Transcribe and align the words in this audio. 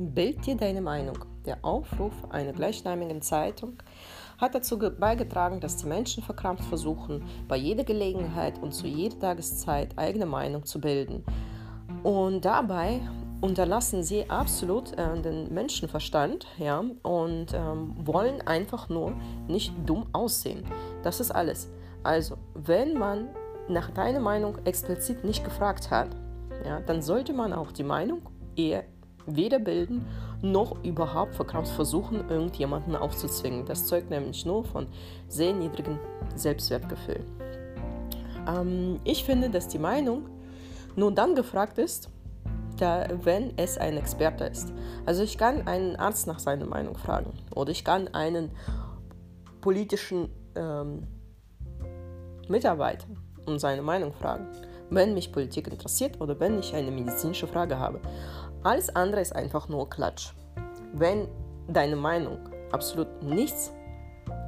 Bild 0.00 0.46
dir 0.46 0.56
deine 0.56 0.80
Meinung. 0.80 1.18
Der 1.44 1.58
Aufruf 1.62 2.12
einer 2.30 2.52
gleichnamigen 2.52 3.22
Zeitung 3.22 3.74
hat 4.38 4.54
dazu 4.54 4.78
beigetragen, 4.78 5.60
dass 5.60 5.76
die 5.76 5.86
Menschen 5.86 6.22
verkrampft 6.22 6.64
versuchen, 6.64 7.22
bei 7.46 7.56
jeder 7.56 7.84
Gelegenheit 7.84 8.58
und 8.62 8.72
zu 8.72 8.86
jeder 8.86 9.18
Tageszeit 9.18 9.98
eigene 9.98 10.26
Meinung 10.26 10.64
zu 10.64 10.80
bilden. 10.80 11.24
Und 12.02 12.44
dabei 12.46 13.00
unterlassen 13.40 14.02
sie 14.02 14.28
absolut 14.28 14.96
äh, 14.98 15.20
den 15.20 15.52
Menschenverstand 15.52 16.46
ja, 16.58 16.82
und 17.02 17.46
ähm, 17.52 17.94
wollen 18.04 18.40
einfach 18.46 18.88
nur 18.88 19.12
nicht 19.48 19.74
dumm 19.86 20.06
aussehen. 20.12 20.64
Das 21.02 21.20
ist 21.20 21.30
alles. 21.30 21.68
Also, 22.02 22.36
wenn 22.54 22.94
man 22.94 23.28
nach 23.68 23.90
deiner 23.90 24.20
Meinung 24.20 24.58
explizit 24.64 25.24
nicht 25.24 25.44
gefragt 25.44 25.90
hat, 25.90 26.08
ja, 26.64 26.80
dann 26.80 27.02
sollte 27.02 27.32
man 27.32 27.52
auch 27.52 27.72
die 27.72 27.84
Meinung 27.84 28.22
eher 28.56 28.84
weder 29.26 29.58
bilden 29.58 30.06
noch 30.42 30.82
überhaupt 30.84 31.34
verkrampft 31.34 31.72
versuchen, 31.72 32.28
irgendjemanden 32.28 32.96
aufzuzwingen. 32.96 33.64
Das 33.66 33.86
zeugt 33.86 34.10
nämlich 34.10 34.46
nur 34.46 34.64
von 34.64 34.86
sehr 35.28 35.52
niedrigem 35.52 35.98
Selbstwertgefühl. 36.34 37.24
Ähm, 38.48 39.00
ich 39.04 39.24
finde, 39.24 39.50
dass 39.50 39.68
die 39.68 39.78
Meinung 39.78 40.28
nur 40.96 41.12
dann 41.12 41.34
gefragt 41.34 41.78
ist, 41.78 42.10
da, 42.78 43.06
wenn 43.22 43.52
es 43.56 43.78
ein 43.78 43.96
Experte 43.96 44.44
ist. 44.44 44.72
Also 45.06 45.22
ich 45.22 45.36
kann 45.36 45.66
einen 45.66 45.96
Arzt 45.96 46.26
nach 46.26 46.38
seiner 46.38 46.66
Meinung 46.66 46.96
fragen 46.96 47.32
oder 47.54 47.70
ich 47.70 47.84
kann 47.84 48.08
einen 48.08 48.50
politischen 49.60 50.30
ähm, 50.54 51.06
Mitarbeiter 52.48 53.06
um 53.46 53.58
seine 53.58 53.82
Meinung 53.82 54.12
fragen, 54.12 54.46
wenn 54.90 55.14
mich 55.14 55.32
Politik 55.32 55.68
interessiert 55.68 56.20
oder 56.20 56.38
wenn 56.40 56.58
ich 56.58 56.74
eine 56.74 56.90
medizinische 56.90 57.46
Frage 57.46 57.78
habe. 57.78 58.00
Alles 58.62 58.94
andere 58.94 59.22
ist 59.22 59.34
einfach 59.34 59.68
nur 59.68 59.88
Klatsch. 59.88 60.32
Wenn 60.92 61.28
deine 61.68 61.96
Meinung 61.96 62.38
absolut 62.72 63.22
nichts 63.22 63.72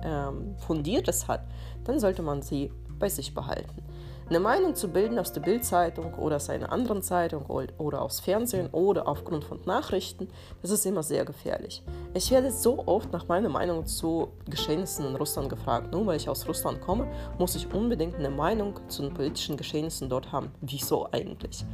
ähm, 0.04 0.54
Fundiertes 0.66 1.28
hat, 1.28 1.44
dann 1.84 1.98
sollte 1.98 2.20
man 2.22 2.42
sie 2.42 2.70
bei 2.98 3.08
sich 3.08 3.32
behalten. 3.34 3.82
Eine 4.28 4.40
Meinung 4.40 4.74
zu 4.74 4.88
bilden 4.88 5.18
aus 5.18 5.32
der 5.32 5.40
Bildzeitung 5.40 6.14
oder 6.14 6.36
aus 6.36 6.48
einer 6.48 6.72
anderen 6.72 7.02
Zeitung 7.02 7.46
oder 7.46 8.02
aus 8.02 8.20
Fernsehen 8.20 8.68
oder 8.70 9.08
aufgrund 9.08 9.44
von 9.44 9.60
Nachrichten, 9.64 10.28
das 10.60 10.70
ist 10.70 10.86
immer 10.86 11.02
sehr 11.02 11.24
gefährlich. 11.24 11.82
Ich 12.14 12.30
werde 12.30 12.50
so 12.50 12.86
oft 12.86 13.12
nach 13.12 13.28
meiner 13.28 13.48
Meinung 13.48 13.86
zu 13.86 14.28
Geschehnissen 14.48 15.06
in 15.06 15.16
Russland 15.16 15.48
gefragt. 15.48 15.90
Nur 15.92 16.06
weil 16.06 16.16
ich 16.16 16.28
aus 16.28 16.46
Russland 16.46 16.80
komme, 16.80 17.10
muss 17.38 17.56
ich 17.56 17.72
unbedingt 17.74 18.16
eine 18.16 18.30
Meinung 18.30 18.78
zu 18.88 19.02
den 19.02 19.14
politischen 19.14 19.56
Geschehnissen 19.56 20.08
dort 20.08 20.30
haben. 20.32 20.50
Wieso 20.60 21.08
eigentlich? 21.10 21.64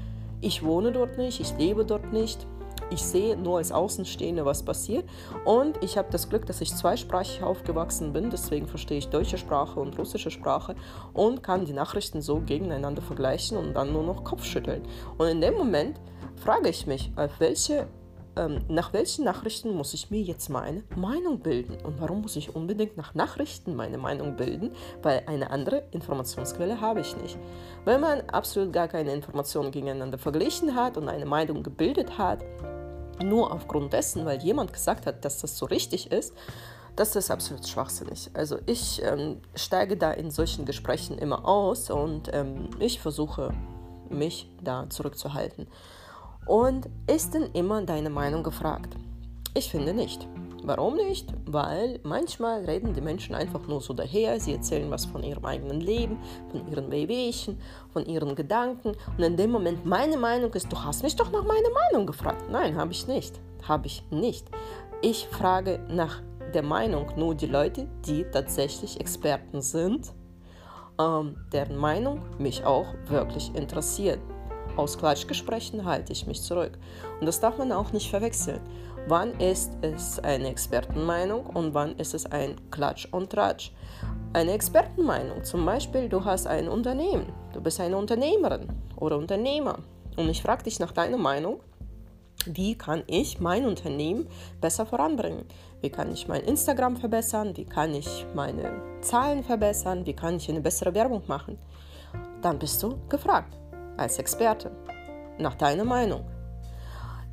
Ich 0.41 0.62
wohne 0.62 0.92
dort 0.92 1.19
nicht, 1.19 1.41
ich 1.41 1.56
lebe 1.58 1.84
dort 1.84 2.12
nicht. 2.12 2.47
Ich 2.91 3.03
sehe 3.03 3.36
nur 3.36 3.58
als 3.58 3.70
Außenstehende, 3.70 4.47
was 4.47 4.62
passiert. 4.62 5.05
Und 5.44 5.83
ich 5.83 5.98
habe 5.98 6.08
das 6.11 6.31
Glück, 6.31 6.47
dass 6.47 6.61
ich 6.61 6.75
zweisprachig 6.75 7.42
aufgewachsen 7.42 8.12
bin. 8.12 8.31
Deswegen 8.31 8.66
verstehe 8.66 8.98
ich 8.98 9.09
deutsche 9.09 9.36
Sprache 9.36 9.78
und 9.78 9.98
russische 9.98 10.31
Sprache 10.31 10.75
und 11.12 11.42
kann 11.42 11.66
die 11.66 11.75
Nachrichten 11.75 12.22
so 12.22 12.41
gegeneinander 12.41 13.03
vergleichen 13.03 13.59
und 13.59 13.75
dann 13.75 13.92
nur 13.92 14.05
noch 14.05 14.25
Kopf 14.25 14.44
schütteln. 14.44 14.83
Und 15.19 15.28
in 15.28 15.41
dem 15.41 15.55
Moment 15.55 16.00
frage 16.36 16.70
ich 16.70 16.86
mich, 16.86 17.12
auf 17.16 17.41
welche 17.41 17.89
ähm, 18.39 18.61
nach 18.69 18.92
welchen 18.92 19.25
Nachrichten 19.25 19.75
muss 19.75 19.92
ich 19.92 20.11
mir 20.11 20.22
jetzt 20.22 20.48
meine 20.48 20.84
Meinung 20.97 21.41
bilden? 21.41 21.77
Und 21.84 22.00
warum 22.00 22.22
muss 22.22 22.36
ich 22.36 22.55
unbedingt 22.55 22.97
nach 22.97 23.14
Nachrichten 23.14 23.75
meine 23.75 23.98
Meinung 23.98 24.36
bilden? 24.36 24.70
Weil 25.03 25.25
eine 25.27 25.50
andere 25.50 25.83
Informationsquelle 25.91 26.81
habe 26.81 27.00
ich 27.00 27.16
nicht. 27.16 27.36
Wenn 27.84 28.00
man 28.00 28.20
absolut 28.31 28.72
gar 28.72 28.89
keine 28.89 29.12
Informationen 29.12 29.70
gegeneinander 29.70 30.19
verglichen 30.19 30.75
hat 30.75 30.97
und 30.97 31.09
eine 31.09 31.27
Meinung 31.27 31.62
gebildet 31.62 32.16
hat, 32.16 32.44
nur 33.22 33.53
aufgrund 33.53 33.92
dessen, 33.92 34.25
weil 34.25 34.41
jemand 34.41 34.72
gesagt 34.72 35.06
hat, 35.06 35.25
dass 35.25 35.41
das 35.41 35.59
so 35.59 35.66
richtig 35.66 36.12
ist, 36.12 36.34
das 36.94 37.14
ist 37.14 37.31
absolut 37.31 37.66
schwachsinnig. 37.66 38.31
Also 38.34 38.59
ich 38.66 39.03
ähm, 39.04 39.41
steige 39.54 39.97
da 39.97 40.10
in 40.10 40.31
solchen 40.31 40.65
Gesprächen 40.65 41.16
immer 41.19 41.47
aus 41.47 41.91
und 41.91 42.31
ähm, 42.32 42.71
ich 42.81 43.00
versuche 43.00 43.53
mich 44.10 44.50
da 44.62 44.88
zurückzuhalten. 44.91 45.69
Und 46.48 46.88
ist 47.06 47.34
denn 47.34 47.50
immer 47.53 47.82
deine 47.82 48.10
Meinung 48.10 48.42
gefragt? 48.42 48.97
Ich 49.54 49.70
finde 49.70 49.92
nicht. 49.92 50.26
Warum 50.64 50.97
nicht? 50.97 51.32
Weil 51.47 52.00
manchmal 52.03 52.64
reden 52.64 52.94
die 52.94 53.00
Menschen 53.00 53.34
einfach 53.34 53.66
nur 53.69 53.81
so 53.81 53.92
daher, 53.92 54.41
sie 54.41 54.54
erzählen 54.54 54.91
was 54.91 55.04
von 55.04 55.22
ihrem 55.22 55.44
eigenen 55.44 55.81
Leben, 55.81 56.19
von 56.50 56.66
ihren 56.70 56.91
Wehwehchen, 56.91 57.59
von 57.92 58.04
ihren 58.06 58.34
Gedanken 58.34 58.92
und 59.16 59.22
in 59.22 59.36
dem 59.36 59.50
Moment 59.50 59.86
meine 59.86 60.16
Meinung 60.16 60.53
ist, 60.54 60.72
du 60.72 60.82
hast 60.82 61.03
mich 61.03 61.14
doch 61.16 61.31
nach 61.31 61.44
meiner 61.44 61.70
Meinung 61.70 62.06
gefragt. 62.06 62.44
Nein, 62.50 62.76
habe 62.76 62.92
ich 62.92 63.06
nicht. 63.06 63.38
Habe 63.66 63.86
ich 63.86 64.03
nicht. 64.10 64.47
Ich 65.00 65.28
frage 65.30 65.80
nach 65.88 66.22
der 66.54 66.62
Meinung 66.62 67.12
nur 67.16 67.34
die 67.34 67.47
Leute, 67.47 67.86
die 68.06 68.25
tatsächlich 68.25 69.00
Experten 69.00 69.60
sind, 69.60 70.12
ähm, 70.98 71.36
deren 71.53 71.76
Meinung 71.76 72.22
mich 72.38 72.65
auch 72.65 72.86
wirklich 73.06 73.54
interessiert. 73.54 74.19
Aus 74.78 74.97
Klatschgesprächen 74.97 75.84
halte 75.84 76.12
ich 76.12 76.28
mich 76.28 76.41
zurück. 76.41 76.78
Und 77.19 77.27
das 77.27 77.41
darf 77.41 77.59
man 77.59 77.72
auch 77.72 77.93
nicht 77.93 78.09
verwechseln. 78.09 78.61
Wann 79.09 79.33
ist 79.41 79.72
es 79.81 80.21
eine 80.21 80.49
Expertenmeinung 80.50 81.47
und 81.47 81.75
wann 81.75 81.97
ist 81.97 82.15
es 82.15 82.27
ein 82.27 82.55
Klatsch 82.71 83.09
und 83.11 83.31
Tratsch? 83.31 83.72
Eine 84.34 84.53
Expertenmeinung, 84.53 85.43
zum 85.43 85.66
Beispiel, 85.66 86.09
du 86.09 86.25
hast 86.25 86.47
ein 86.47 86.69
Unternehmen, 86.69 87.27
du 87.53 87.61
bist 87.61 87.81
eine 87.81 87.97
Unternehmerin 87.97 88.69
oder 88.94 89.16
Unternehmer 89.16 89.81
und 90.16 90.28
ich 90.28 90.43
frage 90.43 90.62
dich 90.62 90.78
nach 90.78 90.93
deiner 90.93 91.19
Meinung, 91.19 91.59
wie 92.47 92.77
kann 92.77 93.03
ich 93.09 93.41
mein 93.41 93.66
Unternehmen 93.66 94.28
besser 94.60 94.87
voranbringen? 94.87 95.45
Wie 95.81 95.91
kann 95.91 96.12
ich 96.12 96.28
mein 96.28 96.43
Instagram 96.43 96.97
verbessern? 96.97 97.56
Wie 97.56 97.65
kann 97.65 97.95
ich 97.95 98.27
meine 98.33 98.81
Zahlen 99.00 99.43
verbessern? 99.43 100.06
Wie 100.06 100.15
kann 100.15 100.37
ich 100.37 100.49
eine 100.49 100.60
bessere 100.60 100.95
Werbung 100.95 101.22
machen? 101.27 101.59
Dann 102.43 102.60
bist 102.60 102.81
du 102.83 102.97
gefragt 103.09 103.57
als 103.98 104.19
Experte 104.19 104.70
nach 105.38 105.54
deiner 105.54 105.84
Meinung. 105.84 106.25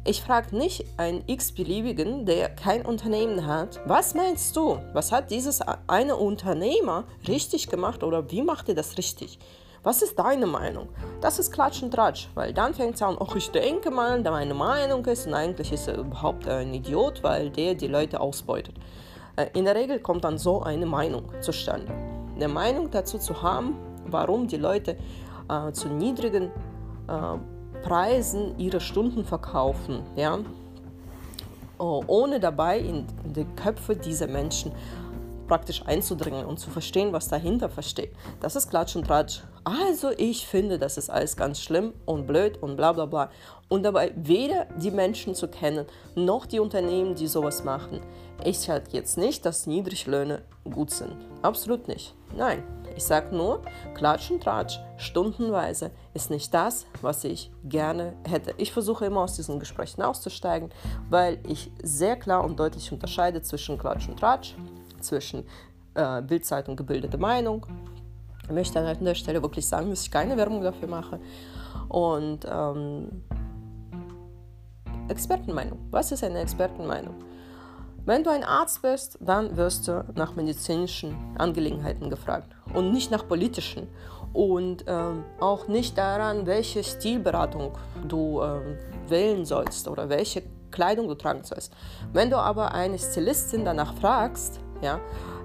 Ich 0.08 0.22
frage 0.22 0.56
nicht 0.56 0.86
einen 0.98 1.24
x-beliebigen, 1.26 2.28
der 2.28 2.50
kein 2.50 2.86
Unternehmen 2.86 3.48
hat, 3.48 3.80
was 3.86 4.14
meinst 4.14 4.56
du? 4.56 4.78
Was 4.94 5.12
hat 5.12 5.32
dieses 5.32 5.62
eine 5.88 6.16
Unternehmer 6.16 7.06
richtig 7.28 7.70
gemacht 7.70 8.04
oder 8.04 8.30
wie 8.30 8.44
macht 8.44 8.70
er 8.70 8.76
das 8.76 9.00
richtig? 9.00 9.40
Was 9.82 10.02
ist 10.02 10.18
deine 10.18 10.46
Meinung? 10.46 10.90
Das 11.22 11.40
ist 11.40 11.52
Klatsch 11.52 11.82
und 11.82 11.92
Tratsch, 11.92 12.28
weil 12.36 12.54
dann 12.54 12.74
fängt 12.74 12.96
es 12.96 13.02
an, 13.02 13.18
ach, 13.20 13.36
ich 13.36 13.50
denke 13.50 13.90
mal, 13.90 14.22
da 14.22 14.32
meine 14.32 14.54
Meinung 14.54 15.06
ist 15.06 15.28
und 15.28 15.34
eigentlich 15.34 15.72
ist 15.72 15.88
er 15.88 15.98
überhaupt 15.98 16.48
ein 16.48 16.74
Idiot, 16.74 17.24
weil 17.24 17.50
der 17.50 17.76
die 17.76 17.88
Leute 17.88 18.20
ausbeutet. 18.20 18.76
Äh, 19.36 19.48
in 19.54 19.66
der 19.66 19.76
Regel 19.76 20.00
kommt 20.00 20.24
dann 20.24 20.38
so 20.38 20.62
eine 20.62 20.86
Meinung 20.86 21.32
zustande. 21.42 21.92
Eine 22.36 22.48
Meinung 22.48 22.90
dazu 22.92 23.18
zu 23.18 23.42
haben, 23.42 23.76
warum 24.06 24.48
die 24.48 24.58
Leute 24.58 24.98
äh, 25.50 25.72
zu 25.72 25.90
niedrigen 25.90 26.52
äh, 27.08 27.82
Preisen 27.84 28.58
ihre 28.58 28.82
Stunden 28.82 29.26
verkaufen, 29.26 30.02
ja, 30.16 30.40
oh, 31.78 32.04
ohne 32.08 32.40
dabei 32.40 32.80
in 32.80 33.06
die 33.26 33.46
Köpfe 33.56 33.96
dieser 33.96 34.28
Menschen 34.28 34.72
praktisch 35.48 35.84
einzudringen 35.86 36.46
und 36.46 36.60
zu 36.60 36.70
verstehen, 36.70 37.14
was 37.14 37.28
dahinter 37.28 37.70
versteht. 37.70 38.12
Das 38.42 38.56
ist 38.56 38.70
Klatsch 38.70 38.96
und 38.96 39.06
Tratsch. 39.06 39.42
Also 39.64 40.12
ich 40.18 40.48
finde, 40.48 40.80
das 40.80 40.98
ist 40.98 41.10
alles 41.10 41.36
ganz 41.36 41.62
schlimm 41.62 41.94
und 42.06 42.28
blöd 42.28 42.62
und 42.62 42.76
bla 42.76 42.94
bla 42.94 43.06
bla. 43.06 43.30
Und 43.68 43.84
dabei 43.84 44.12
weder 44.16 44.66
die 44.82 44.92
Menschen 44.92 45.36
zu 45.36 45.48
kennen, 45.48 45.86
noch 46.16 46.46
die 46.46 46.60
Unternehmen, 46.60 47.16
die 47.16 47.28
sowas 47.28 47.64
machen. 47.64 48.00
Ich 48.44 48.60
sage 48.60 48.86
jetzt 48.92 49.18
nicht, 49.18 49.46
dass 49.46 49.68
Niedriglöhne 49.68 50.42
gut 50.64 50.92
sind. 50.92 51.16
Absolut 51.42 51.88
nicht. 51.88 52.16
Nein, 52.36 52.64
ich 52.96 53.04
sage 53.04 53.36
nur, 53.36 53.62
Klatsch 53.94 54.32
und 54.32 54.44
Tratsch 54.44 54.80
stundenweise 54.98 55.92
ist 56.14 56.30
nicht 56.30 56.54
das, 56.54 56.86
was 57.02 57.24
ich 57.24 57.52
gerne 57.64 58.14
hätte. 58.28 58.54
Ich 58.58 58.72
versuche 58.72 59.06
immer 59.06 59.22
aus 59.22 59.36
diesen 59.36 59.60
Gesprächen 59.60 60.02
auszusteigen, 60.02 60.70
weil 61.10 61.40
ich 61.48 61.72
sehr 61.84 62.16
klar 62.16 62.44
und 62.44 62.60
deutlich 62.60 62.92
unterscheide 62.92 63.42
zwischen 63.42 63.78
Klatsch 63.78 64.08
und 64.08 64.20
Tratsch, 64.20 64.56
zwischen 65.02 65.44
äh, 65.94 66.22
Bildzeitung 66.22 66.76
gebildete 66.76 67.18
Meinung. 67.18 67.66
Ich 68.44 68.52
möchte 68.52 68.80
an 68.80 69.04
der 69.04 69.16
Stelle 69.16 69.42
wirklich 69.42 69.68
sagen, 69.68 69.90
dass 69.90 70.04
ich 70.04 70.12
keine 70.12 70.38
Werbung 70.38 70.62
dafür 70.62 70.88
mache. 70.88 71.20
Und 71.90 72.46
ähm, 72.50 73.24
Expertenmeinung. 75.08 75.80
Was 75.92 76.12
ist 76.12 76.24
eine 76.24 76.40
Expertenmeinung? 76.40 77.16
Wenn 78.06 78.24
du 78.24 78.30
ein 78.30 78.44
Arzt 78.44 78.84
bist, 78.84 79.18
dann 79.20 79.58
wirst 79.58 79.88
du 79.88 80.06
nach 80.14 80.36
medizinischen 80.36 81.16
Angelegenheiten 81.40 82.12
gefragt 82.12 82.52
und 82.72 82.92
nicht 82.92 83.10
nach 83.10 83.28
politischen 83.28 83.88
und 84.32 84.86
ähm, 84.86 85.24
auch 85.40 85.68
nicht 85.68 85.98
daran, 85.98 86.46
welche 86.46 86.84
Stilberatung 86.84 87.76
du 88.08 88.44
ähm, 88.44 88.78
wählen 89.08 89.44
sollst 89.44 89.88
oder 89.88 90.08
welche 90.08 90.44
Kleidung 90.70 91.08
du 91.08 91.16
tragen 91.16 91.44
sollst. 91.44 91.74
Wenn 92.14 92.30
du 92.30 92.38
aber 92.38 92.76
eine 92.76 93.00
Stilistin 93.00 93.66
danach 93.66 93.96
fragst, 93.96 94.60
ja, 94.84 95.00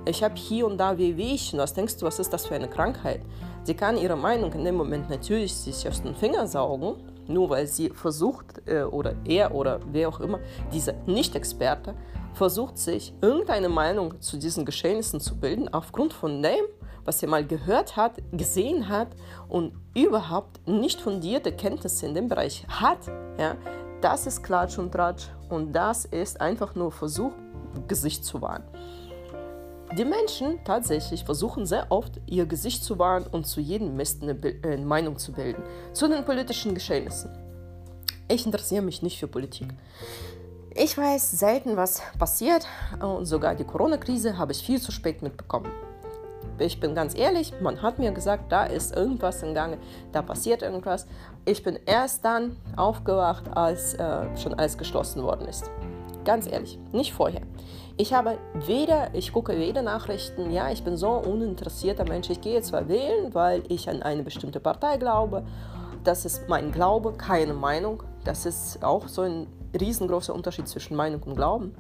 ich 0.04 0.22
habe 0.22 0.34
hier 0.34 0.66
und 0.66 0.76
da 0.76 0.98
Wehwehchen, 0.98 1.58
was 1.58 1.72
denkst 1.72 1.96
du, 1.96 2.04
was 2.04 2.18
ist 2.18 2.30
das 2.30 2.44
für 2.44 2.56
eine 2.56 2.68
Krankheit? 2.68 3.22
Sie 3.64 3.74
kann 3.74 3.96
ihre 3.96 4.16
Meinung 4.16 4.52
in 4.52 4.66
dem 4.66 4.74
Moment 4.74 5.08
natürlich 5.08 5.54
sich 5.54 5.88
aus 5.88 6.02
den 6.02 6.14
Fingern 6.14 6.46
saugen, 6.46 6.96
nur 7.26 7.48
weil 7.48 7.66
sie 7.66 7.88
versucht, 7.88 8.60
äh, 8.66 8.82
oder 8.82 9.14
er 9.24 9.54
oder 9.54 9.80
wer 9.92 10.10
auch 10.10 10.20
immer, 10.20 10.40
dieser 10.72 10.92
Nicht-Experte, 11.06 11.94
versucht 12.34 12.78
sich 12.78 13.12
irgendeine 13.20 13.68
Meinung 13.68 14.20
zu 14.20 14.36
diesen 14.36 14.64
Geschehnissen 14.64 15.20
zu 15.20 15.38
bilden, 15.38 15.68
aufgrund 15.72 16.12
von 16.12 16.42
dem, 16.42 16.64
was 17.04 17.22
er 17.22 17.28
mal 17.28 17.46
gehört 17.46 17.96
hat, 17.96 18.20
gesehen 18.32 18.88
hat 18.88 19.08
und 19.48 19.72
überhaupt 19.94 20.66
nicht 20.66 21.00
fundierte 21.00 21.52
Kenntnisse 21.52 22.06
in 22.06 22.14
dem 22.14 22.28
Bereich 22.28 22.66
hat, 22.68 23.08
ja, 23.38 23.56
das 24.00 24.26
ist 24.26 24.42
Klatsch 24.42 24.78
und 24.78 24.92
Tratsch 24.92 25.28
und 25.48 25.72
das 25.72 26.04
ist 26.04 26.40
einfach 26.40 26.74
nur 26.74 26.92
Versuch, 26.92 27.32
Gesicht 27.86 28.24
zu 28.24 28.40
wahren. 28.40 28.64
Die 29.98 30.04
Menschen 30.04 30.60
tatsächlich 30.64 31.24
versuchen 31.24 31.66
sehr 31.66 31.90
oft, 31.90 32.20
ihr 32.26 32.46
Gesicht 32.46 32.84
zu 32.84 32.98
wahren 32.98 33.26
und 33.26 33.46
zu 33.46 33.60
jedem 33.60 33.96
Mist 33.96 34.22
eine, 34.22 34.38
eine 34.40 34.74
äh, 34.74 34.76
Meinung 34.78 35.18
zu 35.18 35.32
bilden. 35.32 35.64
Zu 35.92 36.06
den 36.08 36.24
politischen 36.24 36.74
Geschehnissen. 36.74 37.30
Ich 38.28 38.46
interessiere 38.46 38.82
mich 38.82 39.02
nicht 39.02 39.18
für 39.18 39.26
Politik. 39.26 39.66
Ich 40.82 40.96
weiß 40.96 41.32
selten, 41.32 41.76
was 41.76 42.00
passiert 42.18 42.66
und 43.02 43.26
sogar 43.26 43.54
die 43.54 43.64
Corona-Krise 43.64 44.38
habe 44.38 44.52
ich 44.52 44.62
viel 44.62 44.80
zu 44.80 44.90
spät 44.92 45.20
mitbekommen. 45.20 45.70
Ich 46.58 46.80
bin 46.80 46.94
ganz 46.94 47.14
ehrlich, 47.14 47.52
man 47.60 47.82
hat 47.82 47.98
mir 47.98 48.12
gesagt, 48.12 48.50
da 48.50 48.64
ist 48.64 48.96
irgendwas 48.96 49.42
im 49.42 49.52
Gange, 49.52 49.76
da 50.10 50.22
passiert 50.22 50.62
irgendwas. 50.62 51.06
Ich 51.44 51.62
bin 51.62 51.78
erst 51.84 52.24
dann 52.24 52.56
aufgewacht, 52.76 53.44
als 53.54 53.92
äh, 53.92 54.34
schon 54.38 54.54
alles 54.54 54.78
geschlossen 54.78 55.22
worden 55.22 55.46
ist. 55.48 55.70
Ganz 56.24 56.50
ehrlich, 56.50 56.78
nicht 56.92 57.12
vorher. 57.12 57.42
Ich 57.98 58.14
habe 58.14 58.38
weder, 58.54 59.14
ich 59.14 59.34
gucke 59.34 59.58
weder 59.58 59.82
Nachrichten, 59.82 60.50
ja, 60.50 60.70
ich 60.70 60.82
bin 60.82 60.96
so 60.96 61.10
uninteressierter 61.10 62.04
Mensch. 62.08 62.30
Ich 62.30 62.40
gehe 62.40 62.62
zwar 62.62 62.88
wählen, 62.88 63.34
weil 63.34 63.64
ich 63.68 63.90
an 63.90 64.02
eine 64.02 64.22
bestimmte 64.22 64.60
Partei 64.60 64.96
glaube. 64.96 65.44
Das 66.04 66.24
ist 66.24 66.48
mein 66.48 66.72
Glaube, 66.72 67.12
keine 67.12 67.52
Meinung. 67.52 68.02
Das 68.24 68.46
ist 68.46 68.82
auch 68.82 69.08
so 69.08 69.20
ein 69.20 69.46
riesengroßer 69.78 70.34
Unterschied 70.34 70.68
zwischen 70.68 70.96
Meinung 70.96 71.22
und 71.22 71.36
Glauben. 71.36 71.74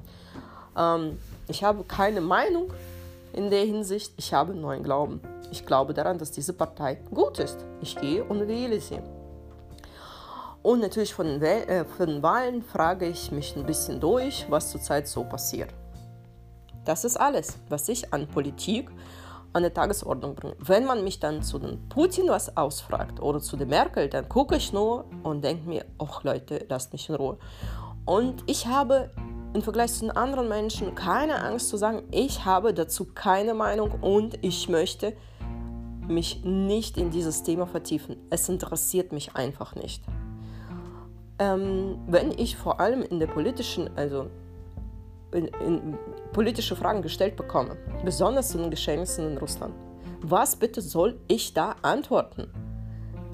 Ähm, 0.76 1.18
ich 1.48 1.64
habe 1.64 1.84
keine 1.84 2.20
Meinung 2.20 2.72
in 3.32 3.50
der 3.50 3.64
Hinsicht, 3.64 4.12
ich 4.16 4.32
habe 4.34 4.54
nur 4.54 4.72
einen 4.72 4.84
Glauben. 4.84 5.20
Ich 5.50 5.66
glaube 5.66 5.94
daran, 5.94 6.18
dass 6.18 6.30
diese 6.30 6.52
Partei 6.52 6.96
gut 7.12 7.38
ist. 7.38 7.64
Ich 7.80 7.96
gehe 7.96 8.24
und 8.24 8.46
wähle 8.46 8.80
sie. 8.80 9.00
Und 10.62 10.80
natürlich 10.80 11.14
von 11.14 11.40
äh, 11.42 11.84
von 11.84 12.06
den 12.06 12.22
Wahlen 12.22 12.62
frage 12.62 13.06
ich 13.06 13.32
mich 13.32 13.56
ein 13.56 13.64
bisschen 13.64 13.98
durch, 13.98 14.46
was 14.48 14.70
zurzeit 14.70 15.08
so 15.08 15.24
passiert. 15.24 15.70
Das 16.84 17.04
ist 17.04 17.16
alles, 17.16 17.58
was 17.68 17.88
ich 17.88 18.12
an 18.12 18.26
Politik 18.26 18.90
an 19.52 19.62
der 19.62 19.74
Tagesordnung 19.74 20.34
bringe. 20.34 20.56
Wenn 20.58 20.84
man 20.84 21.04
mich 21.04 21.20
dann 21.20 21.42
zu 21.42 21.58
den 21.58 21.88
Putin 21.88 22.28
was 22.28 22.56
ausfragt 22.56 23.20
oder 23.20 23.40
zu 23.40 23.56
der 23.56 23.66
Merkel, 23.66 24.08
dann 24.08 24.28
gucke 24.28 24.56
ich 24.56 24.72
nur 24.72 25.06
und 25.22 25.42
denke 25.42 25.68
mir, 25.68 25.84
ach 25.98 26.22
Leute, 26.22 26.64
lasst 26.68 26.92
mich 26.92 27.08
in 27.08 27.16
Ruhe. 27.16 27.38
Und 28.04 28.44
ich 28.46 28.66
habe 28.66 29.10
im 29.52 29.62
Vergleich 29.62 29.92
zu 29.92 30.00
den 30.00 30.12
anderen 30.12 30.48
Menschen 30.48 30.94
keine 30.94 31.42
Angst 31.42 31.68
zu 31.68 31.76
sagen, 31.76 32.02
ich 32.12 32.44
habe 32.44 32.72
dazu 32.72 33.06
keine 33.06 33.54
Meinung 33.54 33.90
und 34.00 34.38
ich 34.44 34.68
möchte 34.68 35.14
mich 36.06 36.44
nicht 36.44 36.96
in 36.96 37.10
dieses 37.10 37.42
Thema 37.42 37.66
vertiefen. 37.66 38.16
Es 38.30 38.48
interessiert 38.48 39.12
mich 39.12 39.34
einfach 39.34 39.74
nicht. 39.74 40.04
Ähm, 41.38 41.98
wenn 42.06 42.32
ich 42.32 42.56
vor 42.56 42.80
allem 42.80 43.02
in 43.02 43.18
der 43.18 43.26
politischen, 43.26 43.96
also 43.96 44.26
in, 45.32 45.98
politische 46.32 46.76
Fragen 46.76 47.02
gestellt 47.02 47.36
bekomme, 47.36 47.76
besonders 48.04 48.48
zu 48.50 48.58
den 48.58 48.70
Geschehnissen 48.70 49.32
in 49.32 49.38
Russland, 49.38 49.74
was 50.22 50.56
bitte 50.56 50.80
soll 50.80 51.18
ich 51.28 51.54
da 51.54 51.76
antworten? 51.82 52.52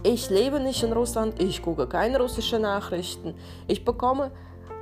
Ich 0.02 0.30
lebe 0.30 0.60
nicht 0.60 0.82
in 0.82 0.92
Russland, 0.92 1.42
ich 1.42 1.62
gucke 1.62 1.86
keine 1.86 2.20
russischen 2.20 2.62
Nachrichten, 2.62 3.34
ich 3.66 3.84
bekomme 3.84 4.30